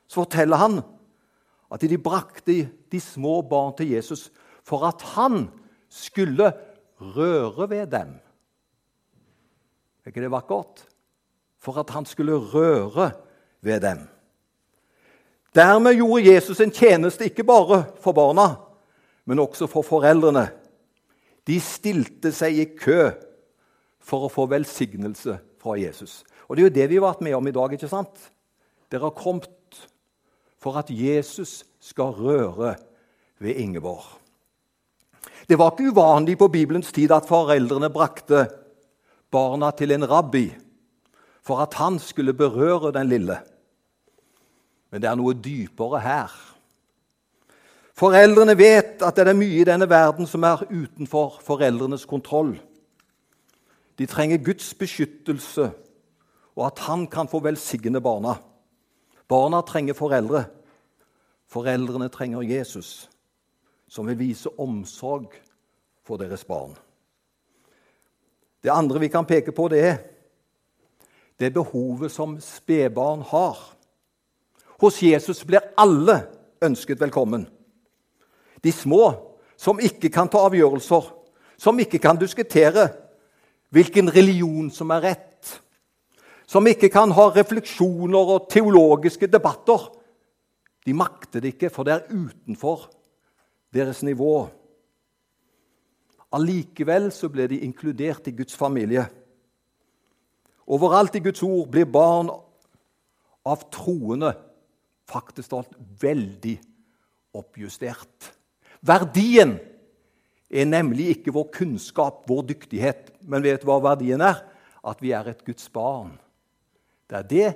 så 0.06 0.22
forteller 0.22 0.60
han 0.60 0.80
at 1.70 1.82
de 1.86 1.98
brakte 1.98 2.56
de 2.90 3.00
små 3.02 3.40
barn 3.46 3.74
til 3.78 3.90
Jesus 3.94 4.28
for 4.66 4.86
at 4.86 5.02
han 5.14 5.48
skulle 5.90 6.52
røre 7.00 7.70
ved 7.70 7.86
dem. 7.90 8.14
Er 10.04 10.10
ikke 10.12 10.22
det 10.22 10.32
vakkert? 10.32 10.84
For 11.60 11.78
at 11.82 11.90
han 11.90 12.06
skulle 12.06 12.38
røre 12.38 13.10
ved 13.62 13.80
dem. 13.82 14.06
Dermed 15.54 15.98
gjorde 15.98 16.30
Jesus 16.30 16.60
en 16.60 16.70
tjeneste 16.70 17.26
ikke 17.26 17.44
bare 17.44 17.84
for 18.00 18.14
barna, 18.14 18.54
men 19.26 19.42
også 19.42 19.66
for 19.66 19.82
foreldrene. 19.82 20.46
De 21.46 21.58
stilte 21.60 22.30
seg 22.32 22.58
i 22.58 22.68
kø 22.78 23.10
for 24.00 24.26
å 24.26 24.32
få 24.32 24.46
velsignelse 24.50 25.38
fra 25.60 25.76
Jesus. 25.78 26.24
Og 26.48 26.56
Det 26.56 26.62
er 26.62 26.68
jo 26.68 26.76
det 26.78 26.88
vi 26.90 26.98
har 26.98 27.08
vært 27.08 27.24
med 27.24 27.34
om 27.36 27.46
i 27.46 27.54
dag. 27.54 27.72
ikke 27.72 27.88
sant? 27.88 28.30
Dere 28.90 29.06
har 29.06 29.14
kommet 29.14 29.86
for 30.58 30.76
at 30.76 30.90
Jesus 30.90 31.64
skal 31.80 32.12
røre 32.12 32.76
ved 33.38 33.54
Ingeborg. 33.56 34.18
Det 35.48 35.58
var 35.58 35.72
ikke 35.72 35.90
uvanlig 35.90 36.38
på 36.38 36.48
Bibelens 36.48 36.92
tid 36.92 37.12
at 37.12 37.28
foreldrene 37.28 37.90
brakte 37.90 38.48
barna 39.30 39.70
til 39.70 39.92
en 39.92 40.08
rabbi 40.08 40.50
for 41.42 41.62
at 41.62 41.74
han 41.74 41.98
skulle 41.98 42.34
berøre 42.34 42.92
den 42.92 43.08
lille. 43.08 43.38
Men 44.90 45.02
det 45.02 45.10
er 45.10 45.18
noe 45.18 45.34
dypere 45.34 46.00
her. 46.02 46.30
Foreldrene 47.94 48.56
vet 48.58 49.02
at 49.04 49.16
det 49.16 49.28
er 49.28 49.38
mye 49.38 49.60
i 49.60 49.66
denne 49.66 49.88
verden 49.90 50.26
som 50.26 50.44
er 50.46 50.64
utenfor 50.70 51.40
foreldrenes 51.44 52.06
kontroll. 52.08 52.54
De 54.00 54.06
trenger 54.06 54.38
Guds 54.40 54.74
beskyttelse, 54.74 55.70
og 56.56 56.66
at 56.66 56.78
han 56.88 57.02
kan 57.06 57.28
få 57.28 57.42
velsigne 57.44 58.00
barna. 58.00 58.38
Barna 59.28 59.60
trenger 59.60 59.94
foreldre. 59.94 60.44
Foreldrene 61.46 62.08
trenger 62.08 62.40
Jesus, 62.40 63.10
som 63.88 64.06
vil 64.08 64.16
vise 64.18 64.48
omsorg 64.58 65.34
for 66.02 66.16
deres 66.16 66.46
barn. 66.48 66.72
Det 68.64 68.72
andre 68.72 69.00
vi 69.04 69.08
kan 69.12 69.28
peke 69.28 69.52
på, 69.52 69.68
det 69.68 69.82
er 69.84 69.98
det 71.40 71.52
behovet 71.52 72.12
som 72.12 72.38
spedbarn 72.40 73.20
har. 73.20 73.60
Hos 74.80 75.02
Jesus 75.02 75.44
blir 75.44 75.74
alle 75.76 76.22
ønsket 76.64 77.00
velkommen. 77.00 77.44
De 78.64 78.72
små, 78.72 79.12
som 79.60 79.80
ikke 79.80 80.08
kan 80.08 80.28
ta 80.28 80.40
avgjørelser, 80.48 81.12
som 81.60 81.84
ikke 81.84 82.00
kan 82.00 82.16
diskutere 82.16 82.88
hvilken 83.70 84.10
religion 84.12 84.70
som 84.74 84.90
er 84.94 85.04
rett, 85.04 85.60
som 86.50 86.66
ikke 86.66 86.90
kan 86.90 87.12
ha 87.14 87.28
refleksjoner 87.30 88.34
og 88.34 88.48
teologiske 88.50 89.28
debatter. 89.30 89.86
De 90.86 90.94
makter 90.96 91.42
det 91.42 91.54
ikke, 91.54 91.70
for 91.70 91.86
det 91.86 91.94
er 91.94 92.08
utenfor 92.10 92.88
deres 93.74 94.02
nivå. 94.02 94.48
Allikevel 96.34 97.10
så 97.14 97.30
ble 97.30 97.46
de 97.50 97.62
inkludert 97.66 98.26
i 98.30 98.34
Guds 98.34 98.56
familie. 98.58 99.06
Overalt 100.70 101.16
i 101.18 101.22
Guds 101.22 101.42
ord 101.42 101.70
blir 101.70 101.88
barn 101.90 102.30
av 103.46 103.64
troende 103.74 104.32
faktisk 105.10 105.50
talt 105.50 105.72
veldig 106.02 106.56
oppjustert. 107.34 108.30
Verdien 108.80 109.56
er 110.50 110.66
nemlig 110.66 111.16
ikke 111.16 111.34
vår 111.34 111.48
kunnskap, 111.54 112.22
vår 112.30 112.46
dyktighet. 112.52 113.09
Men 113.28 113.44
vet 113.44 113.64
hva 113.66 113.78
verdien 113.82 114.22
er? 114.24 114.40
At 114.86 115.02
vi 115.02 115.12
er 115.12 115.28
et 115.28 115.44
Guds 115.44 115.68
barn. 115.72 116.14
Det 117.10 117.18
er 117.18 117.28
det 117.28 117.50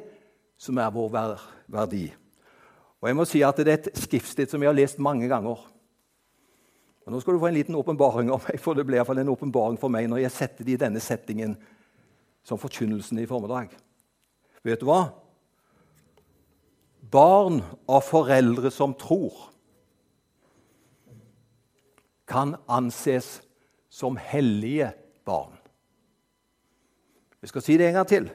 som 0.60 0.78
er 0.78 0.92
vår 0.92 1.12
verdi. 1.70 2.08
Og 3.00 3.08
jeg 3.08 3.16
må 3.16 3.24
si 3.28 3.42
at 3.44 3.56
Det 3.56 3.68
er 3.68 3.78
et 3.78 4.00
skriftsted 4.00 4.50
som 4.50 4.62
jeg 4.62 4.70
har 4.70 4.76
lest 4.76 4.98
mange 4.98 5.28
ganger. 5.28 5.60
Og 7.04 7.12
Nå 7.12 7.20
skal 7.20 7.36
du 7.36 7.40
få 7.40 7.50
en 7.50 7.58
liten 7.58 7.76
åpenbaring 7.76 8.30
om 8.32 8.40
meg, 8.40 8.60
for 8.60 8.76
det 8.76 8.86
ble 8.88 8.96
iallfall 8.96 9.20
en 9.20 9.32
åpenbaring 9.32 9.76
for 9.80 9.92
meg 9.92 10.08
når 10.08 10.24
jeg 10.24 10.36
setter 10.38 10.64
det 10.64 10.76
i 10.76 10.80
denne 10.80 11.02
settingen 11.04 11.56
som 12.44 12.60
forkynnelsen 12.60 13.20
i 13.20 13.28
formiddag. 13.28 13.74
Vet 14.64 14.80
du 14.80 14.88
hva? 14.88 15.12
Barn 17.12 17.60
av 17.84 18.06
foreldre 18.08 18.72
som 18.72 18.96
tror, 18.96 19.50
kan 22.24 22.54
anses 22.72 23.42
som 23.92 24.16
hellige 24.16 24.94
barn. 25.24 25.52
Jeg 27.42 27.52
skal 27.52 27.64
si 27.64 27.76
det 27.76 27.88
en 27.88 27.98
gang 27.98 28.08
til. 28.08 28.28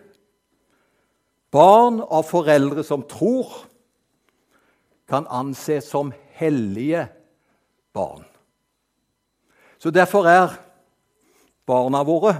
Barn 1.50 2.02
av 2.02 2.28
foreldre 2.30 2.84
som 2.86 3.06
tror, 3.10 3.66
kan 5.10 5.26
anses 5.34 5.88
som 5.90 6.12
hellige 6.38 7.08
barn. 7.98 8.22
Så 9.82 9.90
derfor 9.90 10.28
er 10.30 10.54
barna 11.66 12.04
våre 12.06 12.36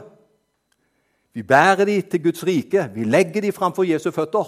Vi 1.34 1.44
bærer 1.44 1.86
dem 1.86 2.02
til 2.02 2.24
Guds 2.24 2.44
rike. 2.44 2.90
Vi 2.94 3.04
legger 3.04 3.42
dem 3.42 3.54
framfor 3.54 3.86
Jesu 3.86 4.12
føtter. 4.12 4.48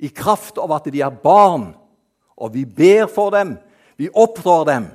I 0.00 0.08
kraft 0.08 0.58
av 0.60 0.70
at 0.72 0.84
de 0.92 1.00
er 1.00 1.10
barn, 1.10 1.72
og 2.36 2.52
vi 2.54 2.64
ber 2.64 3.08
for 3.08 3.32
dem, 3.32 3.56
vi 3.96 4.10
oppdrar 4.12 4.64
dem 4.68 4.86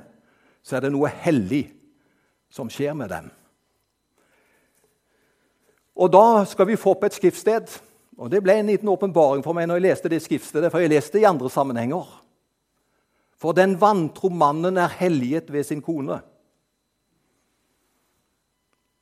så 0.68 0.76
er 0.76 0.84
det 0.84 0.92
noe 0.92 1.08
hellig 1.24 1.64
som 2.52 2.68
skjer 2.72 2.92
med 2.96 3.08
dem. 3.08 3.30
Og 5.98 6.10
Da 6.12 6.44
skal 6.46 6.66
vi 6.66 6.78
få 6.78 6.94
opp 6.94 7.04
et 7.04 7.16
skriftsted. 7.18 7.68
Og 8.18 8.30
Det 8.30 8.42
ble 8.42 8.58
en 8.58 8.66
liten 8.66 8.88
åpenbaring 8.88 9.42
for 9.44 9.54
meg 9.54 9.68
når 9.68 9.78
jeg 9.78 9.86
leste 9.88 10.10
det 10.10 10.22
skriftstedet, 10.22 10.70
for 10.70 10.82
jeg 10.82 10.90
leste 10.90 11.18
det 11.18 11.22
i 11.22 11.30
andre 11.30 11.50
sammenhenger. 11.50 12.06
For 13.38 13.54
den 13.54 13.76
vantro 13.80 14.28
mannen 14.28 14.76
er 14.76 14.90
helliget 14.98 15.52
ved 15.52 15.64
sin 15.64 15.82
kone. 15.82 16.18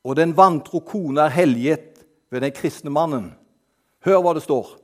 Og 0.04 0.16
den 0.16 0.36
vantro 0.36 0.80
kone 0.80 1.24
er 1.24 1.32
helliget 1.32 2.04
ved 2.30 2.44
den 2.44 2.52
kristne 2.52 2.92
mannen. 2.92 3.30
Hør 4.04 4.20
hva 4.22 4.34
det 4.36 4.44
står. 4.44 4.76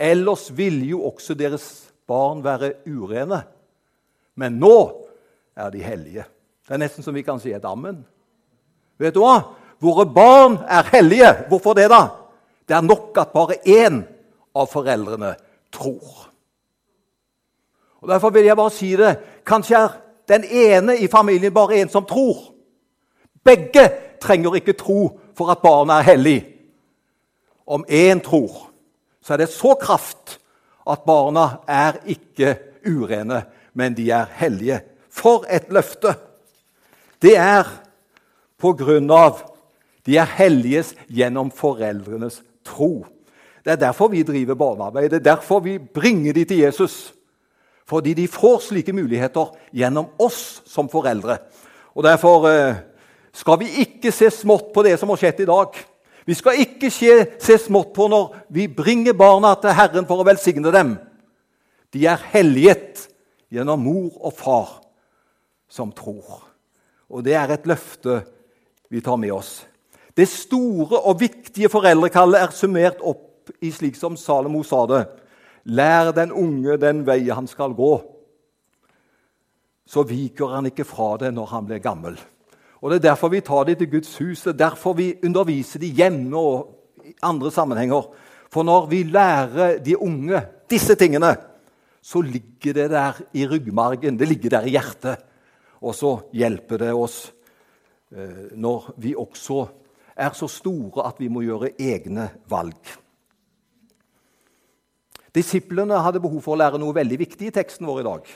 Ellers 0.00 0.48
ville 0.56 0.86
jo 0.88 1.04
også 1.04 1.36
deres 1.38 1.92
barn 2.08 2.40
være 2.44 2.72
urene. 2.88 3.42
Men 4.34 4.56
nå 4.58 4.78
er 5.54 5.70
de 5.70 5.84
hellige. 5.84 6.24
Det 6.64 6.74
er 6.74 6.80
nesten 6.80 7.04
som 7.04 7.14
vi 7.14 7.22
kan 7.22 7.38
si 7.40 7.52
et 7.52 7.68
ammen. 7.68 8.00
Vet 8.98 9.14
du 9.14 9.20
hva? 9.20 9.36
Våre 9.80 10.06
barn 10.06 10.58
er 10.68 10.86
hellige. 10.92 11.32
Hvorfor 11.48 11.74
det, 11.74 11.88
da? 11.90 12.06
Det 12.68 12.76
er 12.76 12.86
nok 12.86 13.18
at 13.20 13.32
bare 13.34 13.58
én 13.66 14.02
av 14.54 14.70
foreldrene 14.70 15.34
tror. 15.72 16.30
Og 18.00 18.08
Derfor 18.08 18.30
vil 18.30 18.44
jeg 18.44 18.56
bare 18.56 18.70
si 18.70 18.94
det. 18.96 19.16
Kanskje 19.46 19.76
er 19.76 19.96
den 20.28 20.44
ene 20.44 20.96
i 20.96 21.08
familien 21.08 21.54
bare 21.54 21.80
en 21.80 21.88
som 21.88 22.04
tror. 22.04 22.52
Begge 23.44 23.88
trenger 24.20 24.56
ikke 24.56 24.76
tro 24.76 25.18
for 25.36 25.52
at 25.52 25.62
barnet 25.64 25.98
er 25.98 26.08
hellig. 26.12 26.38
Om 27.66 27.84
én 27.88 28.20
tror, 28.20 28.70
så 29.24 29.32
er 29.32 29.36
det 29.44 29.48
så 29.48 29.74
kraft 29.80 30.38
at 30.90 31.04
barna 31.06 31.64
er 31.68 31.96
ikke 32.06 32.58
urene, 32.86 33.42
men 33.72 33.96
de 33.96 34.10
er 34.10 34.28
hellige. 34.36 34.80
For 35.10 35.46
et 35.48 35.72
løfte! 35.72 36.14
Det 37.22 37.36
er 37.40 37.64
på 38.60 38.74
grunn 38.76 39.08
av 39.10 39.40
de 40.06 40.18
er 40.20 40.28
helliges 40.36 40.92
gjennom 41.08 41.50
foreldrenes 41.54 42.42
tro. 42.66 43.06
Det 43.64 43.72
er 43.72 43.80
derfor 43.80 44.10
vi 44.12 44.22
driver 44.22 44.54
barnearbeid. 44.54 45.10
Det 45.10 45.22
er 45.22 45.30
derfor 45.32 45.62
vi 45.64 45.78
bringer 45.78 46.32
de 46.36 46.44
til 46.44 46.58
Jesus. 46.66 47.14
Fordi 47.88 48.14
de 48.14 48.28
får 48.28 48.60
slike 48.68 48.92
muligheter 48.92 49.52
gjennom 49.72 50.12
oss 50.20 50.62
som 50.68 50.88
foreldre. 50.88 51.38
Og 51.94 52.04
Derfor 52.04 52.48
eh, 52.48 52.76
skal 53.32 53.58
vi 53.60 53.68
ikke 53.84 54.12
se 54.12 54.30
smått 54.32 54.72
på 54.74 54.82
det 54.82 54.98
som 54.98 55.08
har 55.12 55.20
skjedd 55.20 55.44
i 55.44 55.48
dag. 55.48 55.76
Vi 56.24 56.34
skal 56.34 56.60
ikke 56.60 56.90
se 56.90 57.58
smått 57.60 57.92
på 57.96 58.08
når 58.08 58.32
vi 58.48 58.68
bringer 58.68 59.16
barna 59.16 59.52
til 59.60 59.76
Herren 59.76 60.08
for 60.08 60.20
å 60.20 60.26
velsigne 60.26 60.72
dem. 60.72 60.96
De 61.92 62.06
er 62.08 62.24
helliget 62.32 63.06
gjennom 63.52 63.84
mor 63.84 64.16
og 64.24 64.32
far 64.36 64.70
som 65.68 65.92
tror. 65.92 66.40
Og 67.12 67.22
det 67.26 67.36
er 67.36 67.52
et 67.52 67.68
løfte 67.68 68.22
vi 68.90 69.04
tar 69.04 69.20
med 69.20 69.34
oss. 69.36 69.60
Det 70.14 70.28
store 70.30 71.00
og 71.02 71.18
viktige 71.20 71.70
foreldrekallet 71.70 72.38
er 72.38 72.54
summert 72.54 73.00
opp 73.02 73.50
i 73.64 73.72
slik 73.74 73.96
som 73.98 74.16
Salomo 74.16 74.62
sa 74.66 74.84
det. 74.86 75.02
Lær 75.64 76.12
den 76.14 76.32
unge 76.32 76.76
den 76.78 77.02
vei 77.06 77.24
han 77.32 77.48
skal 77.50 77.74
gå. 77.74 77.96
Så 79.84 80.04
viker 80.06 80.54
han 80.54 80.70
ikke 80.70 80.86
fra 80.86 81.16
det 81.20 81.32
når 81.34 81.50
han 81.50 81.66
blir 81.66 81.82
gammel. 81.82 82.16
Og 82.84 82.90
Det 82.90 82.98
er 83.00 83.08
derfor 83.10 83.32
vi 83.32 83.40
tar 83.40 83.64
dem 83.64 83.76
til 83.80 83.90
Guds 83.90 84.16
hus, 84.18 84.42
det 84.44 84.54
er 84.54 84.66
derfor 84.68 84.92
vi 84.92 85.14
underviser 85.24 85.80
dem 85.80 85.96
hjemme 85.96 86.36
og 86.36 87.04
i 87.04 87.14
andre 87.22 87.50
sammenhenger. 87.50 88.10
For 88.52 88.62
når 88.62 88.86
vi 88.86 89.02
lærer 89.02 89.78
de 89.78 89.96
unge 89.98 90.42
disse 90.70 90.94
tingene, 90.94 91.36
så 92.02 92.20
ligger 92.20 92.72
det 92.76 92.90
der 92.90 93.20
i 93.32 93.46
ryggmargen, 93.48 94.18
det 94.18 94.28
ligger 94.28 94.50
der 94.50 94.66
i 94.68 94.76
hjertet. 94.76 95.16
Og 95.80 95.94
så 95.94 96.18
hjelper 96.32 96.78
det 96.78 96.92
oss 96.92 97.32
eh, 98.12 98.52
når 98.52 98.92
vi 99.00 99.14
også 99.16 99.64
er 100.14 100.34
så 100.36 100.48
store 100.50 101.06
at 101.08 101.18
vi 101.20 101.28
må 101.32 101.42
gjøre 101.44 101.74
egne 101.80 102.28
valg. 102.50 102.78
Disiplene 105.34 105.98
hadde 106.04 106.22
behov 106.22 106.44
for 106.44 106.54
å 106.54 106.60
lære 106.60 106.78
noe 106.78 106.94
veldig 106.94 107.18
viktig 107.24 107.48
i 107.50 107.54
teksten 107.54 107.88
vår 107.88 108.02
i 108.02 108.06
dag. 108.06 108.28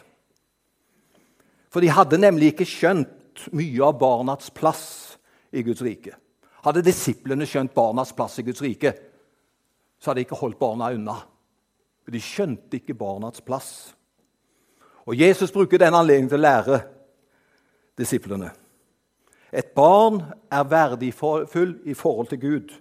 For 1.71 1.85
de 1.85 1.93
hadde 1.95 2.19
nemlig 2.19 2.53
ikke 2.53 2.67
skjønt 2.67 3.45
mye 3.55 3.85
av 3.87 3.99
barnas 4.01 4.51
plass 4.51 4.87
i 5.55 5.63
Guds 5.63 5.85
rike. 5.87 6.17
Hadde 6.65 6.83
disiplene 6.83 7.47
skjønt 7.47 7.77
barnas 7.77 8.11
plass 8.17 8.41
i 8.41 8.47
Guds 8.47 8.63
rike, 8.65 8.93
så 9.99 10.11
hadde 10.11 10.23
de 10.23 10.27
ikke 10.27 10.41
holdt 10.41 10.59
barna 10.59 10.91
unna. 10.95 11.15
For 12.03 12.15
de 12.15 12.23
skjønte 12.25 12.81
ikke 12.81 12.99
barnas 12.99 13.43
plass. 13.45 13.71
Og 15.07 15.15
Jesus 15.17 15.53
bruker 15.55 15.81
den 15.81 15.95
anledningen 15.95 16.33
til 16.33 16.41
å 16.41 16.47
lære 16.47 16.81
disiplene. 17.99 18.51
Et 19.53 19.75
barn 19.75 20.21
er 20.53 20.67
verdifull 20.69 21.79
i 21.89 21.95
forhold 21.95 22.29
til 22.29 22.41
Gud. 22.41 22.75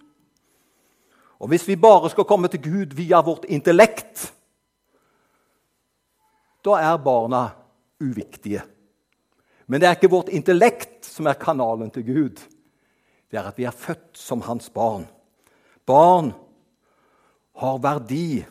Og 1.39 1.47
Hvis 1.47 1.67
vi 1.67 1.75
bare 1.75 2.09
skal 2.09 2.25
komme 2.25 2.47
til 2.47 2.63
Gud 2.63 2.95
via 2.95 3.21
vårt 3.21 3.45
intellekt, 3.47 4.33
da 6.65 6.79
er 6.81 6.97
barna 6.97 7.49
uviktige. 8.01 8.63
Men 9.67 9.81
det 9.81 9.87
er 9.87 9.95
ikke 9.95 10.11
vårt 10.11 10.29
intellekt 10.29 11.05
som 11.05 11.27
er 11.27 11.39
kanalen 11.39 11.91
til 11.91 12.05
Gud. 12.05 12.41
Det 13.31 13.39
er 13.39 13.47
at 13.47 13.57
vi 13.57 13.67
er 13.67 13.75
født 13.75 14.17
som 14.17 14.41
hans 14.41 14.69
barn. 14.69 15.07
Barn 15.85 16.33
har 17.55 17.77
verdi. 17.83 18.45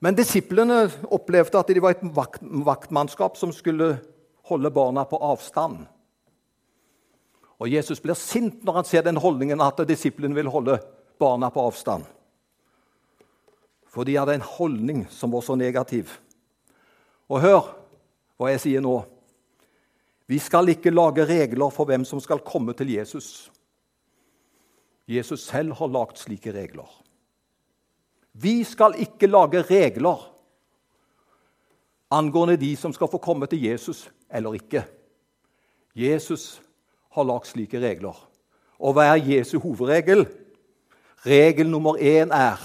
Men 0.00 0.16
disiplene 0.16 0.86
opplevde 1.12 1.58
at 1.58 1.68
de 1.68 1.82
var 1.82 1.96
et 1.96 2.04
vaktmannskap 2.66 3.36
som 3.36 3.52
skulle 3.52 3.98
holde 4.50 4.72
barna 4.74 5.06
på 5.08 5.18
avstand. 5.22 5.86
Og 7.60 7.68
Jesus 7.68 8.00
blir 8.00 8.16
sint 8.18 8.64
når 8.64 8.80
han 8.80 8.88
ser 8.88 9.04
den 9.06 9.20
holdningen 9.20 9.60
at 9.62 9.82
disiplene 9.88 10.36
vil 10.36 10.50
holde 10.52 10.78
barna 11.20 11.50
på 11.52 11.62
avstand. 11.68 12.06
For 13.90 14.06
de 14.06 14.16
hadde 14.16 14.38
en 14.38 14.46
holdning 14.46 15.04
som 15.10 15.32
var 15.34 15.44
så 15.44 15.56
negativ. 15.58 16.12
Og 17.30 17.42
hør 17.42 17.72
hva 18.40 18.52
jeg 18.52 18.62
sier 18.64 18.84
nå. 18.84 18.94
Vi 20.30 20.38
skal 20.40 20.70
ikke 20.72 20.92
lage 20.94 21.26
regler 21.26 21.72
for 21.74 21.88
hvem 21.90 22.06
som 22.06 22.22
skal 22.22 22.42
komme 22.46 22.72
til 22.78 22.92
Jesus. 22.94 23.50
Jesus 25.10 25.42
selv 25.42 25.74
har 25.80 25.90
lagd 25.90 26.20
slike 26.22 26.54
regler. 26.54 26.86
Vi 28.38 28.62
skal 28.64 28.94
ikke 29.02 29.26
lage 29.26 29.64
regler 29.66 30.22
angående 32.10 32.56
de 32.60 32.74
som 32.76 32.92
skal 32.92 33.10
få 33.10 33.18
komme 33.22 33.46
til 33.46 33.62
Jesus 33.62 34.10
eller 34.30 34.54
ikke. 34.58 34.84
Jesus 35.94 36.62
har 37.14 37.26
lagd 37.26 37.48
slike 37.50 37.80
regler. 37.82 38.16
Og 38.80 38.94
hva 38.96 39.10
er 39.10 39.24
Jesu 39.24 39.58
hovedregel? 39.58 40.26
Regel 41.26 41.68
nummer 41.68 41.98
én 42.00 42.32
er 42.32 42.60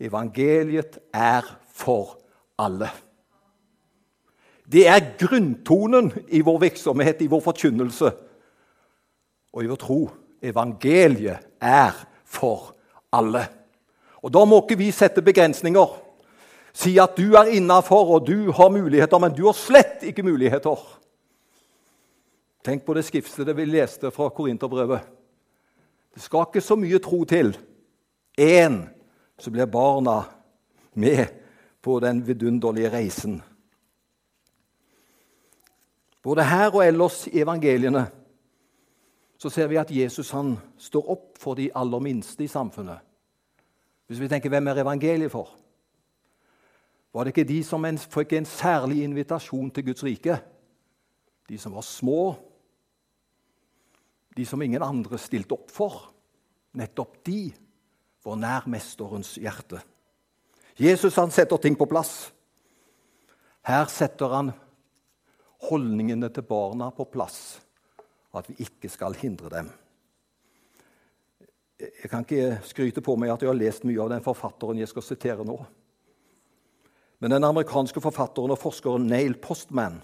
evangeliet 0.00 0.98
er 1.12 1.44
for 1.72 2.18
alle. 2.58 2.88
Det 4.72 4.86
er 4.88 5.12
grunntonen 5.20 6.12
i 6.28 6.40
vår 6.40 6.58
virksomhet, 6.58 7.20
i 7.20 7.28
vår 7.28 7.42
forkynnelse 7.44 8.12
og 9.52 9.64
i 9.64 9.68
vår 9.68 9.80
tro. 9.80 9.98
Evangeliet 10.42 11.44
er 11.60 11.92
for 12.24 12.72
alle. 13.12 13.44
Og 14.24 14.32
Da 14.32 14.44
må 14.44 14.62
ikke 14.62 14.78
vi 14.78 14.90
sette 14.90 15.22
begrensninger. 15.22 16.03
Si 16.74 16.96
at 16.98 17.14
du 17.16 17.36
er 17.38 17.52
innafor 17.54 18.16
og 18.16 18.26
du 18.26 18.50
har 18.52 18.72
muligheter, 18.74 19.18
men 19.22 19.34
du 19.34 19.44
har 19.46 19.54
slett 19.54 20.02
ikke 20.02 20.26
muligheter. 20.26 20.80
Tenk 22.64 22.82
på 22.84 22.96
det 22.96 23.04
skriftstedet 23.06 23.54
vi 23.56 23.68
leste 23.68 24.10
fra 24.10 24.30
Korinterbrevet. 24.34 25.06
Det 26.14 26.22
skal 26.22 26.48
ikke 26.48 26.64
så 26.64 26.76
mye 26.78 26.98
tro 27.02 27.22
til. 27.28 27.54
Én, 28.40 28.80
så 29.38 29.50
blir 29.50 29.70
barna 29.70 30.22
med 30.94 31.26
på 31.82 32.00
den 32.00 32.26
vidunderlige 32.26 32.90
reisen. 32.90 33.42
Både 36.22 36.46
her 36.48 36.72
og 36.72 36.86
ellers 36.86 37.26
i 37.28 37.42
evangeliene 37.42 38.06
så 39.38 39.50
ser 39.50 39.68
vi 39.68 39.76
at 39.76 39.90
Jesus 39.92 40.30
han 40.32 40.54
står 40.80 41.10
opp 41.12 41.38
for 41.38 41.58
de 41.58 41.68
aller 41.76 42.00
minste 42.00 42.46
i 42.46 42.48
samfunnet. 42.48 42.98
Hvis 44.08 44.22
vi 44.22 44.28
tenker 44.28 44.48
hvem 44.48 44.70
er 44.72 44.80
evangeliet 44.80 45.32
for? 45.32 45.50
Var 47.14 47.24
det 47.24 47.30
ikke 47.34 47.46
de 47.46 47.60
som 47.62 47.84
fikk 48.10 48.32
en 48.34 48.48
særlig 48.48 49.04
invitasjon 49.06 49.70
til 49.70 49.86
Guds 49.86 50.02
rike? 50.02 50.38
De 51.48 51.58
som 51.58 51.76
var 51.76 51.86
små, 51.86 52.34
de 54.34 54.46
som 54.46 54.62
ingen 54.62 54.82
andre 54.82 55.18
stilte 55.18 55.54
opp 55.54 55.70
for. 55.70 56.10
Nettopp 56.74 57.20
de 57.26 57.52
var 58.24 58.40
nær 58.40 58.66
mesterens 58.66 59.36
hjerte. 59.38 59.78
Jesus 60.74 61.14
han 61.20 61.30
setter 61.30 61.60
ting 61.62 61.76
på 61.78 61.86
plass. 61.86 62.32
Her 63.62 63.86
setter 63.86 64.34
han 64.34 64.50
holdningene 65.68 66.32
til 66.34 66.42
barna 66.48 66.90
på 66.90 67.06
plass 67.12 67.60
at 68.34 68.50
vi 68.50 68.66
ikke 68.66 68.90
skal 68.90 69.14
hindre 69.14 69.52
dem. 69.52 69.70
Jeg 71.78 72.10
kan 72.10 72.26
ikke 72.26 72.58
skryte 72.66 73.02
på 73.04 73.14
meg 73.18 73.30
at 73.30 73.42
jeg 73.42 73.50
har 73.50 73.58
lest 73.58 73.86
mye 73.86 74.02
av 74.02 74.10
den 74.10 74.24
forfatteren 74.24 74.82
jeg 74.82 74.90
skal 74.90 75.06
sitere 75.06 75.46
nå. 75.46 75.60
Men 77.20 77.30
den 77.30 77.44
amerikanske 77.44 78.00
forfatteren 78.00 78.50
og 78.50 78.58
forskeren 78.58 79.06
Neil 79.08 79.34
Postman 79.40 80.02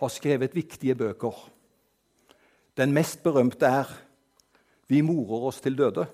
har 0.00 0.08
skrevet 0.08 0.54
viktige 0.54 0.94
bøker. 0.94 1.50
Den 2.76 2.92
mest 2.92 3.22
berømte 3.22 3.66
er 3.66 3.84
'Vi 4.88 5.00
morer 5.00 5.46
oss 5.46 5.60
til 5.60 5.78
døde', 5.78 6.06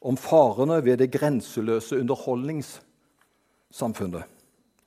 om 0.00 0.16
farene 0.16 0.84
ved 0.84 0.96
det 0.96 1.12
grenseløse 1.12 1.98
underholdningssamfunnet. 1.98 4.22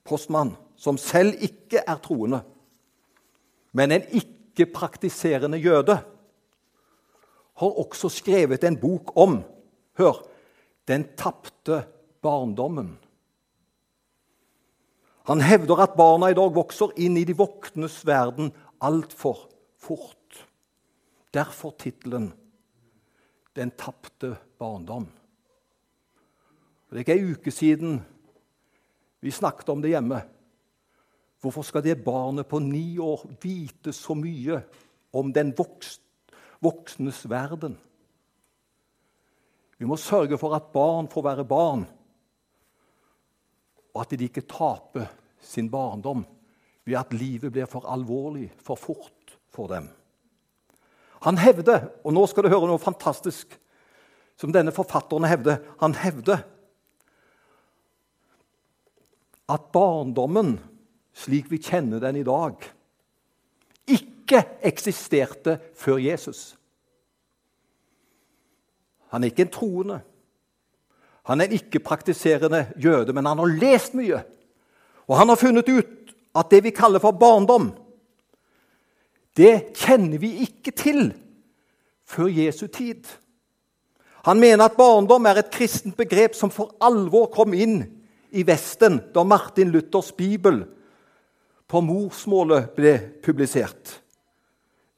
Postman, 0.04 0.56
som 0.76 0.98
selv 0.98 1.34
ikke 1.40 1.78
er 1.86 1.96
troende, 1.96 2.40
men 3.72 3.92
en 3.92 4.02
ikke 4.12 4.42
ikke-praktiserende 4.52 5.58
jøde, 5.58 5.98
har 7.56 7.78
også 7.78 8.08
skrevet 8.08 8.64
en 8.64 8.80
bok 8.80 9.12
om 9.16 9.42
hør, 9.98 10.24
den 10.88 11.04
tapte 11.16 11.84
barndommen. 12.22 12.98
Han 15.24 15.40
hevder 15.40 15.84
at 15.84 15.96
barna 15.96 16.30
i 16.30 16.34
dag 16.34 16.54
vokser 16.54 16.94
inn 16.98 17.16
i 17.16 17.24
de 17.24 17.36
voktenes 17.38 18.00
verden 18.06 18.50
altfor 18.82 19.48
fort. 19.78 20.46
Derfor 21.34 21.74
tittelen 21.78 22.32
'Den 23.54 23.70
tapte 23.70 24.36
barndom'. 24.58 25.12
Det 26.90 26.96
er 26.96 26.98
ikke 26.98 27.12
ei 27.12 27.32
uke 27.32 27.50
siden 27.50 28.04
vi 29.20 29.30
snakket 29.30 29.68
om 29.68 29.82
det 29.82 29.90
hjemme. 29.90 30.22
Hvorfor 31.40 31.62
skal 31.62 31.82
det 31.82 32.04
barnet 32.04 32.46
på 32.46 32.58
ni 32.58 32.98
år 32.98 33.26
vite 33.42 33.92
så 33.92 34.14
mye 34.14 34.62
om 35.12 35.32
den 35.32 35.54
voksnes 36.62 37.30
verden? 37.30 37.78
Vi 39.78 39.86
må 39.86 39.96
sørge 39.96 40.38
for 40.38 40.54
at 40.54 40.70
barn 40.72 41.08
får 41.08 41.22
være 41.22 41.44
barn, 41.44 41.86
og 43.92 44.04
at 44.04 44.14
de 44.16 44.28
ikke 44.28 44.46
taper 44.48 45.10
sin 45.42 45.70
barndom 45.70 46.24
ved 46.84 46.98
at 46.98 47.12
livet 47.14 47.52
blir 47.52 47.68
for 47.70 47.86
alvorlig, 47.90 48.48
for 48.58 48.78
fort 48.78 49.36
for 49.52 49.70
dem. 49.70 49.88
Han 51.22 51.38
hevder, 51.38 51.88
og 52.02 52.14
nå 52.14 52.24
skal 52.26 52.46
du 52.46 52.50
høre 52.50 52.70
noe 52.70 52.82
fantastisk 52.82 53.54
som 54.38 54.50
denne 54.54 54.72
forfatteren 54.74 55.28
hevder 55.28 55.60
Han 55.78 55.94
hevder 55.94 56.40
at 59.52 59.66
barndommen 59.74 60.56
slik 61.12 61.50
vi 61.50 61.60
kjenner 61.60 62.00
den 62.00 62.16
i 62.22 62.24
dag, 62.24 62.56
ikke 63.90 64.40
eksisterte 64.64 65.58
før 65.76 66.00
Jesus. 66.00 66.54
Han 69.12 69.22
er 69.22 69.32
ikke 69.32 69.44
en 69.44 69.52
troende. 69.52 69.98
Han 71.28 71.40
er 71.40 71.48
en 71.48 71.56
ikke-praktiserende 71.58 72.66
jøde, 72.82 73.12
men 73.12 73.26
han 73.26 73.38
har 73.38 73.56
lest 73.60 73.94
mye. 73.94 74.22
Og 75.06 75.16
han 75.18 75.30
har 75.30 75.38
funnet 75.38 75.68
ut 75.68 76.14
at 76.34 76.50
det 76.50 76.62
vi 76.64 76.74
kaller 76.74 77.02
for 77.02 77.14
barndom, 77.14 77.72
det 79.36 79.72
kjenner 79.78 80.20
vi 80.20 80.34
ikke 80.44 80.74
til 80.76 81.06
før 82.04 82.28
Jesu 82.28 82.66
tid. 82.66 83.06
Han 84.28 84.40
mener 84.40 84.68
at 84.68 84.76
barndom 84.76 85.26
er 85.26 85.40
et 85.40 85.52
kristent 85.52 85.96
begrep 85.96 86.36
som 86.36 86.52
for 86.52 86.74
alvor 86.84 87.30
kom 87.32 87.54
inn 87.56 87.80
i 88.32 88.44
Vesten 88.46 89.00
da 89.14 89.24
Martin 89.24 89.72
Luthers 89.72 90.12
bibel 90.16 90.62
på 91.68 91.80
morsmålet 91.80 92.74
ble 92.76 92.94
publisert. 93.24 93.98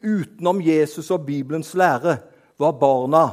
Utenom 0.04 0.60
Jesus 0.60 1.08
og 1.14 1.24
Bibelens 1.26 1.72
lære 1.78 2.18
var 2.60 2.74
barna 2.76 3.24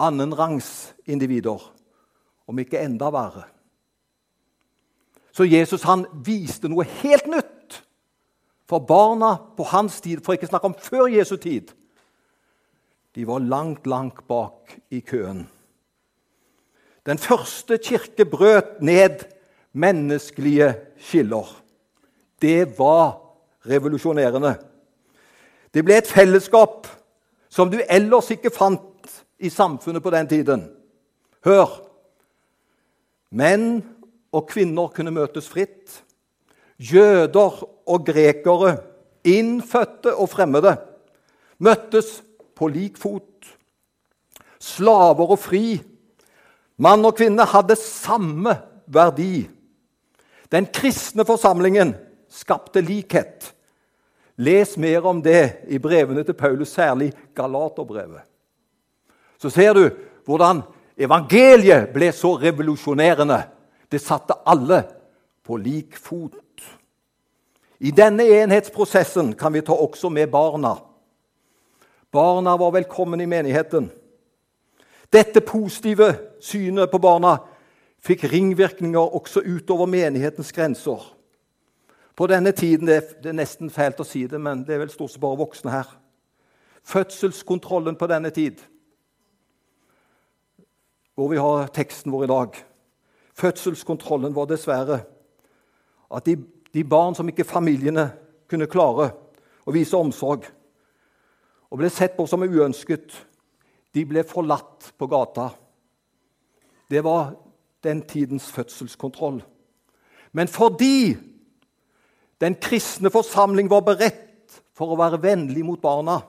annenrangs 0.00 0.94
individer, 1.06 1.60
om 2.46 2.58
ikke 2.58 2.80
enda 2.80 3.10
verre. 3.14 3.44
Så 5.32 5.44
Jesus 5.44 5.84
han 5.84 6.06
viste 6.24 6.70
noe 6.72 6.86
helt 7.02 7.26
nytt 7.28 7.80
for 8.66 8.82
barna 8.82 9.34
på 9.56 9.66
hans 9.70 10.00
tid, 10.02 10.22
for 10.24 10.34
ikke 10.34 10.48
å 10.48 10.54
snakke 10.54 10.70
om 10.70 10.78
før 10.80 11.10
Jesu 11.12 11.36
tid. 11.36 11.74
De 13.14 13.26
var 13.28 13.44
langt, 13.44 13.86
langt 13.86 14.24
bak 14.28 14.74
i 14.90 15.02
køen. 15.04 15.44
Den 17.06 17.20
første 17.22 17.78
kirke 17.78 18.26
brøt 18.26 18.80
ned 18.82 19.22
menneskelige 19.76 20.72
skiller 20.98 21.52
det 22.42 22.78
var 22.78 23.16
revolusjonerende. 23.66 24.54
Det 25.74 25.84
ble 25.84 25.96
et 25.98 26.08
fellesskap 26.08 26.86
som 27.48 27.70
du 27.72 27.78
ellers 27.88 28.30
ikke 28.32 28.52
fant 28.52 29.22
i 29.38 29.50
samfunnet 29.52 30.02
på 30.02 30.12
den 30.12 30.28
tiden. 30.28 30.68
Hør! 31.44 31.85
Menn 33.30 33.80
og 34.34 34.48
kvinner 34.50 34.92
kunne 34.94 35.14
møtes 35.14 35.48
fritt. 35.50 36.02
Jøder 36.76 37.62
og 37.88 38.06
grekere, 38.06 38.76
innfødte 39.26 40.12
og 40.14 40.28
fremmede, 40.30 40.76
møttes 41.58 42.20
på 42.56 42.68
lik 42.68 42.98
fot. 43.00 43.48
Slaver 44.60 45.32
og 45.32 45.40
fri. 45.40 45.78
Mann 46.76 47.04
og 47.08 47.16
kvinne 47.16 47.46
hadde 47.48 47.78
samme 47.80 48.58
verdi. 48.86 49.46
Den 50.52 50.68
kristne 50.72 51.24
forsamlingen 51.26 51.94
skapte 52.30 52.82
likhet. 52.84 53.52
Les 54.36 54.76
mer 54.76 55.06
om 55.08 55.22
det 55.24 55.64
i 55.72 55.78
brevene 55.80 56.22
til 56.24 56.36
Paulus, 56.36 56.68
særlig 56.68 57.12
Galaterbrevet. 57.34 58.20
Så 59.40 59.50
ser 59.50 59.72
du 59.72 59.88
hvordan 60.28 60.62
evangeliet 60.96 61.92
ble 61.94 62.10
så 62.12 62.34
revolusjonerende. 62.40 63.42
Det 63.92 64.00
satte 64.02 64.34
alle 64.46 64.82
på 65.46 65.56
lik 65.56 65.96
fot. 65.96 66.34
I 67.78 67.92
denne 67.92 68.24
enhetsprosessen 68.24 69.34
kan 69.36 69.52
vi 69.52 69.60
ta 69.60 69.76
også 69.76 70.08
med 70.08 70.30
barna. 70.32 70.76
Barna 72.12 72.56
var 72.56 72.72
velkommen 72.72 73.20
i 73.20 73.26
menigheten. 73.26 73.90
Dette 75.12 75.40
positive 75.40 76.14
synet 76.40 76.90
på 76.90 76.98
barna 76.98 77.36
fikk 78.06 78.24
ringvirkninger 78.32 79.14
også 79.18 79.42
utover 79.44 79.86
menighetens 79.86 80.52
grenser. 80.52 81.02
På 82.16 82.26
denne 82.26 82.52
tiden 82.56 82.88
det 82.88 83.26
er 83.26 83.36
nesten 83.36 83.70
fælt 83.70 84.00
å 84.00 84.06
si 84.08 84.24
det, 84.26 84.40
men 84.40 84.64
det 84.64 84.74
er 84.74 84.84
vel 84.86 84.92
stort 84.92 85.12
sett 85.12 85.20
bare 85.20 85.36
voksne 85.36 85.74
her. 85.74 85.90
Fødselskontrollen 86.86 87.98
på 87.98 88.08
denne 88.08 88.30
tid, 88.30 88.62
hvor 91.16 91.32
vi 91.32 91.40
har 91.40 91.70
teksten 91.74 92.12
vår 92.12 92.26
i 92.26 92.30
dag 92.30 92.58
Fødselskontrollen 93.36 94.32
var 94.36 94.48
dessverre 94.48 95.02
at 96.08 96.24
de, 96.24 96.36
de 96.72 96.84
barn 96.84 97.14
som 97.14 97.28
ikke 97.28 97.44
familiene 97.44 98.06
kunne 98.48 98.68
klare 98.70 99.10
å 99.66 99.74
vise 99.74 99.98
omsorg, 99.98 100.46
og 101.68 101.80
ble 101.80 101.90
sett 101.90 102.14
på 102.16 102.24
som 102.30 102.44
uønsket, 102.46 103.10
de 103.92 104.04
ble 104.08 104.22
forlatt 104.24 104.92
på 104.96 105.08
gata. 105.10 105.50
Det 106.88 107.02
var 107.04 107.34
den 107.84 108.04
tidens 108.08 108.46
fødselskontroll. 108.54 109.42
Men 110.32 110.48
fordi 110.48 111.16
den 112.40 112.56
kristne 112.62 113.10
forsamling 113.10 113.68
var 113.72 113.84
beredt 113.84 114.60
for 114.76 114.94
å 114.94 115.00
være 115.00 115.20
vennlig 115.20 115.64
mot 115.66 115.82
barna, 115.82 116.20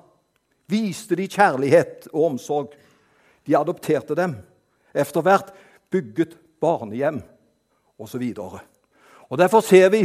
viste 0.68 1.16
de 1.16 1.30
kjærlighet 1.30 2.10
og 2.14 2.34
omsorg. 2.34 2.74
De 3.48 3.56
adopterte 3.56 4.18
dem. 4.18 4.34
Etter 4.98 5.26
hvert 5.26 5.54
bygget 5.94 6.36
barnehjem 6.62 7.22
osv. 7.98 8.24
Derfor 9.38 9.62
ser 9.62 9.90
vi 9.94 10.04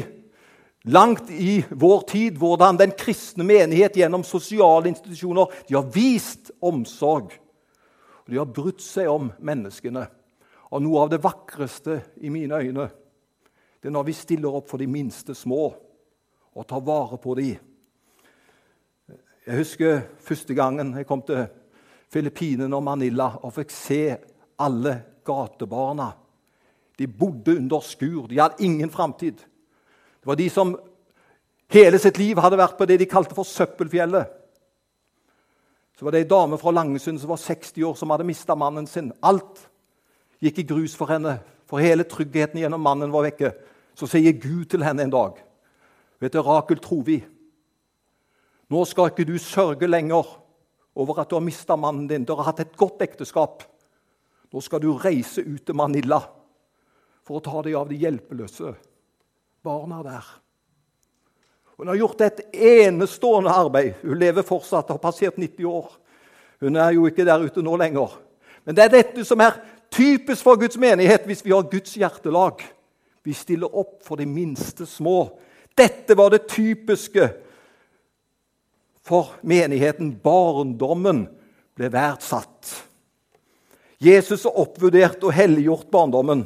langt 0.82 1.30
i 1.30 1.62
vår 1.70 2.00
tid 2.10 2.38
hvordan 2.40 2.80
den 2.80 2.94
kristne 2.98 3.46
menighet 3.46 3.96
gjennom 3.96 4.24
sosiale 4.26 4.90
institusjoner 4.90 5.52
de 5.68 5.76
har 5.78 5.88
vist 5.94 6.50
omsorg. 6.60 7.32
De 8.26 8.38
har 8.38 8.48
brutt 8.48 8.82
seg 8.82 9.10
om 9.10 9.30
menneskene. 9.42 10.06
Og 10.72 10.82
noe 10.82 11.04
av 11.04 11.12
det 11.12 11.22
vakreste 11.22 12.00
i 12.24 12.32
mine 12.32 12.58
øyne 12.58 12.88
det 13.82 13.90
er 13.90 13.94
når 13.96 14.04
vi 14.06 14.14
stiller 14.14 14.54
opp 14.54 14.68
for 14.70 14.78
de 14.78 14.86
minste 14.86 15.34
små 15.34 15.64
og 16.52 16.66
tar 16.70 16.84
vare 16.86 17.16
på 17.18 17.34
dem. 17.34 17.56
Jeg 19.42 19.58
husker 19.58 20.04
første 20.22 20.54
gangen 20.54 20.92
jeg 20.94 21.08
kom 21.08 21.24
til 21.26 21.48
Filippinene 22.12 22.76
og 22.78 22.84
Manila 22.86 23.32
og 23.42 23.56
fikk 23.56 23.74
se 23.74 24.04
alle 24.62 24.94
gatebarna. 25.26 26.12
De 26.98 27.08
bodde 27.08 27.56
under 27.56 27.82
skur. 27.84 28.28
De 28.30 28.38
hadde 28.38 28.64
ingen 28.64 28.90
framtid. 28.90 29.40
Det 30.20 30.30
var 30.30 30.38
de 30.38 30.48
som 30.50 30.76
hele 31.72 31.98
sitt 31.98 32.18
liv 32.20 32.38
hadde 32.38 32.60
vært 32.60 32.78
på 32.78 32.86
det 32.86 33.00
de 33.00 33.08
kalte 33.10 33.34
for 33.34 33.48
Søppelfjellet. 33.48 34.38
Så 35.98 36.06
var 36.06 36.14
det 36.14 36.24
ei 36.24 36.30
dame 36.30 36.58
fra 36.58 36.72
Langesund 36.74 37.20
som 37.20 37.30
var 37.32 37.40
60 37.40 37.84
år, 37.86 37.94
som 37.98 38.10
hadde 38.10 38.26
mista 38.26 38.56
mannen 38.58 38.86
sin. 38.90 39.12
Alt 39.22 39.64
gikk 40.42 40.62
i 40.62 40.68
grus 40.68 40.96
for 40.98 41.10
henne, 41.12 41.36
for 41.68 41.82
hele 41.82 42.06
tryggheten 42.08 42.60
gjennom 42.60 42.82
mannen 42.82 43.12
var 43.12 43.26
vekke. 43.28 43.52
Så 43.94 44.08
sier 44.10 44.34
Gud 44.40 44.70
til 44.72 44.84
henne 44.86 45.04
en 45.04 45.12
dag 45.12 45.40
Vet 46.22 46.36
du, 46.36 46.38
Rakel 46.38 46.78
Trovi, 46.78 47.16
nå 48.70 48.84
skal 48.86 49.10
ikke 49.10 49.26
du 49.26 49.34
sørge 49.42 49.88
lenger 49.88 50.28
over 50.94 51.18
at 51.18 51.30
du 51.30 51.34
har 51.34 51.42
mista 51.42 51.74
mannen 51.76 52.06
din. 52.06 52.22
Du 52.24 52.36
har 52.36 52.46
hatt 52.46 52.62
et 52.62 52.76
godt 52.78 53.02
ekteskap. 53.02 53.64
Nå 54.52 54.60
skal 54.60 54.82
du 54.82 54.92
reise 55.00 55.44
ut 55.44 55.64
til 55.66 55.76
Manila 55.76 56.20
for 57.24 57.38
å 57.38 57.44
ta 57.44 57.62
deg 57.64 57.76
av 57.78 57.88
de 57.88 57.98
hjelpeløse 58.00 58.74
barna 59.62 60.02
der. 60.04 60.26
Hun 61.78 61.88
har 61.88 61.98
gjort 61.98 62.20
et 62.26 62.40
enestående 62.52 63.50
arbeid. 63.50 63.94
Hun 64.02 64.18
lever 64.20 64.44
fortsatt, 64.46 64.90
har 64.92 65.00
passert 65.02 65.38
90 65.40 65.66
år. 65.66 65.88
Hun 66.62 66.76
er 66.78 66.92
jo 66.94 67.06
ikke 67.08 67.26
der 67.26 67.42
ute 67.42 67.62
nå 67.64 67.76
lenger. 67.80 68.12
Men 68.66 68.76
det 68.76 68.84
er 68.84 68.96
dette 69.00 69.24
som 69.26 69.40
er 69.42 69.56
Typisk 69.92 70.40
for 70.40 70.56
Guds 70.56 70.78
menighet 70.80 71.26
hvis 71.28 71.44
vi 71.44 71.52
har 71.52 71.68
Guds 71.68 71.98
hjertelag. 72.00 72.62
Vi 73.22 73.34
stiller 73.36 73.74
opp 73.76 74.00
for 74.06 74.16
de 74.16 74.24
minste 74.26 74.86
små. 74.88 75.34
Dette 75.76 76.16
var 76.16 76.32
det 76.32 76.46
typiske 76.48 77.28
for 79.04 79.34
menigheten. 79.44 80.14
Barndommen 80.16 81.26
ble 81.76 81.92
verdsatt. 81.92 82.51
Jesus 84.02 84.44
har 84.48 84.58
oppvurdert 84.58 85.22
og 85.22 85.34
helliggjort 85.36 85.86
barndommen. 85.92 86.42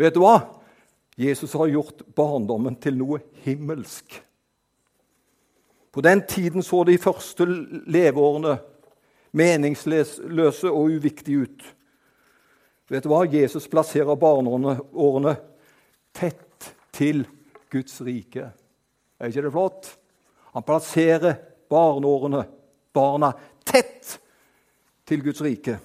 Vet 0.00 0.16
du 0.16 0.24
hva? 0.24 0.40
Jesus 1.14 1.52
har 1.54 1.70
gjort 1.70 2.02
barndommen 2.16 2.74
til 2.82 2.96
noe 2.98 3.20
himmelsk. 3.44 4.16
På 5.92 6.00
den 6.00 6.24
tiden 6.26 6.64
så 6.64 6.80
de 6.88 6.96
første 6.98 7.46
leveårene 7.46 8.56
meningsløse 9.36 10.72
og 10.72 10.96
uviktige 10.96 11.44
ut. 11.44 11.62
Vet 12.90 13.04
du 13.04 13.12
hva? 13.12 13.22
Jesus 13.28 13.68
plasserer 13.70 14.18
barneårene 14.18 15.36
tett 16.16 16.72
til 16.96 17.22
Guds 17.72 18.00
rike. 18.04 18.50
Er 19.20 19.30
ikke 19.30 19.46
det 19.46 19.54
flott? 19.54 19.92
Han 20.56 20.66
plasserer 20.66 21.38
barneårene, 21.72 22.42
barna, 22.92 23.30
tett 23.64 24.18
til 25.08 25.22
Guds 25.24 25.40
rike. 25.44 25.78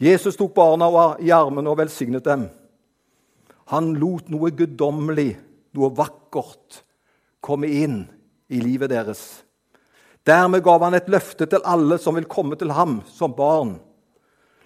Jesus 0.00 0.36
tok 0.36 0.54
barna 0.56 0.88
i 1.20 1.28
armene 1.34 1.68
og 1.68 1.76
velsignet 1.82 2.24
dem. 2.24 2.46
Han 3.68 3.92
lot 4.00 4.30
noe 4.32 4.48
guddommelig, 4.56 5.34
noe 5.76 5.90
vakkert, 5.92 6.80
komme 7.44 7.68
inn 7.68 8.00
i 8.48 8.62
livet 8.64 8.90
deres. 8.90 9.20
Dermed 10.26 10.64
gav 10.64 10.80
han 10.84 10.96
et 10.96 11.08
løfte 11.12 11.46
til 11.48 11.64
alle 11.68 11.98
som 12.00 12.16
vil 12.16 12.28
komme 12.30 12.56
til 12.60 12.72
ham 12.72 13.00
som 13.12 13.36
barn. 13.36 13.76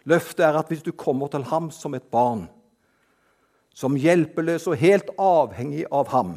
Løftet 0.06 0.44
er 0.46 0.58
at 0.60 0.70
hvis 0.70 0.84
du 0.86 0.92
kommer 0.92 1.30
til 1.32 1.46
ham 1.50 1.70
som 1.74 1.96
et 1.98 2.06
barn, 2.12 2.46
som 3.74 3.96
hjelpeløs 3.98 4.68
og 4.70 4.78
helt 4.78 5.10
avhengig 5.18 5.82
av 5.90 6.12
ham, 6.14 6.36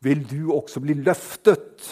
vil 0.00 0.22
du 0.30 0.52
også 0.54 0.82
bli 0.84 0.94
løftet 1.02 1.88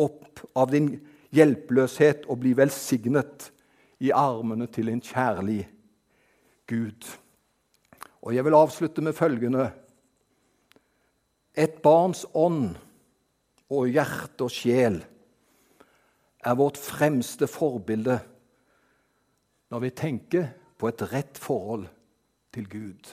opp 0.00 0.44
av 0.52 0.68
din 0.74 0.92
hjelpeløshet 1.34 2.28
og 2.28 2.42
bli 2.42 2.52
velsignet 2.58 3.48
i 4.00 4.10
armene 4.16 4.66
til 4.72 4.88
en 4.88 5.02
kjærlig 5.04 5.64
Gud. 6.70 7.08
Og 8.22 8.34
Jeg 8.34 8.44
vil 8.44 8.54
avslutte 8.54 9.02
med 9.02 9.12
følgende 9.12 9.70
Et 11.54 11.82
barns 11.82 12.26
ånd 12.34 12.76
og 13.70 13.88
hjerte 13.90 14.46
og 14.46 14.52
sjel 14.54 15.00
er 16.40 16.56
vårt 16.56 16.78
fremste 16.78 17.48
forbilde 17.50 18.16
når 19.70 19.82
vi 19.84 19.90
tenker 19.90 20.46
på 20.78 20.88
et 20.88 21.02
rett 21.12 21.38
forhold 21.38 21.86
til 22.54 22.68
Gud. 22.70 23.10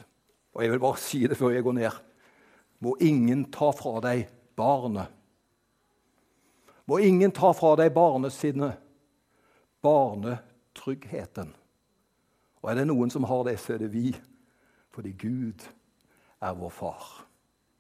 Og 0.54 0.64
jeg 0.64 0.72
vil 0.72 0.82
bare 0.82 1.02
si 1.02 1.26
det 1.28 1.38
før 1.38 1.54
jeg 1.54 1.66
går 1.66 1.76
ned. 1.78 1.98
Må 2.80 2.96
ingen 3.02 3.44
ta 3.52 3.72
fra 3.76 4.00
deg 4.06 4.28
barnet. 4.58 5.12
Må 6.88 7.02
ingen 7.04 7.34
ta 7.36 7.52
fra 7.58 7.76
deg 7.78 7.92
barnesinnet, 7.94 8.78
barnetryggheten. 10.78 11.54
Og 12.62 12.72
er 12.72 12.76
det 12.76 12.88
noen 12.88 13.10
som 13.10 13.24
har 13.24 13.44
det, 13.46 13.60
så 13.60 13.74
er 13.74 13.78
det 13.78 13.94
vi. 13.94 14.16
Fordi 14.92 15.12
Gud 15.12 15.66
er 16.42 16.54
vår 16.54 16.70
far. 16.70 17.26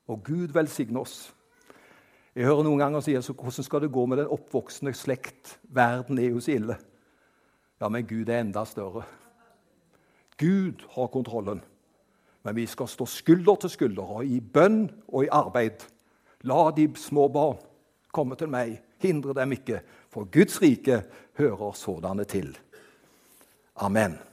Og 0.07 0.23
Gud 0.23 0.53
velsigne 0.53 0.99
oss. 0.99 1.33
Jeg 2.35 2.45
hører 2.45 2.63
noen 2.63 2.79
ganger 2.79 3.01
si 3.01 3.15
så 3.21 3.33
hvordan 3.33 3.63
skal 3.65 3.81
det 3.81 3.91
gå 3.91 4.05
med 4.05 4.17
den 4.17 4.27
oppvoksende 4.29 4.93
slekt? 4.93 5.59
Verden 5.63 6.17
er 6.19 6.29
jo 6.29 6.39
så 6.39 6.51
ille. 6.51 6.77
Ja, 7.81 7.89
men 7.89 8.05
Gud 8.07 8.29
er 8.29 8.41
enda 8.41 8.65
større. 8.65 9.03
Gud 10.37 10.85
har 10.93 11.07
kontrollen. 11.07 11.61
Men 12.43 12.55
vi 12.55 12.65
skal 12.65 12.87
stå 12.87 13.05
skulder 13.05 13.55
til 13.55 13.69
skulder 13.69 14.03
og 14.19 14.25
i 14.25 14.39
bønn 14.39 14.85
og 15.07 15.25
i 15.25 15.31
arbeid. 15.31 15.83
La 16.45 16.69
de 16.71 16.87
små 16.95 17.27
barn 17.27 17.57
komme 18.13 18.37
til 18.37 18.49
meg. 18.49 18.77
Hindre 19.01 19.33
dem 19.37 19.51
ikke, 19.53 19.81
for 20.09 20.25
Guds 20.31 20.61
rike 20.61 21.03
hører 21.37 21.73
sådanne 21.77 22.23
til. 22.25 22.55
Amen. 23.79 24.26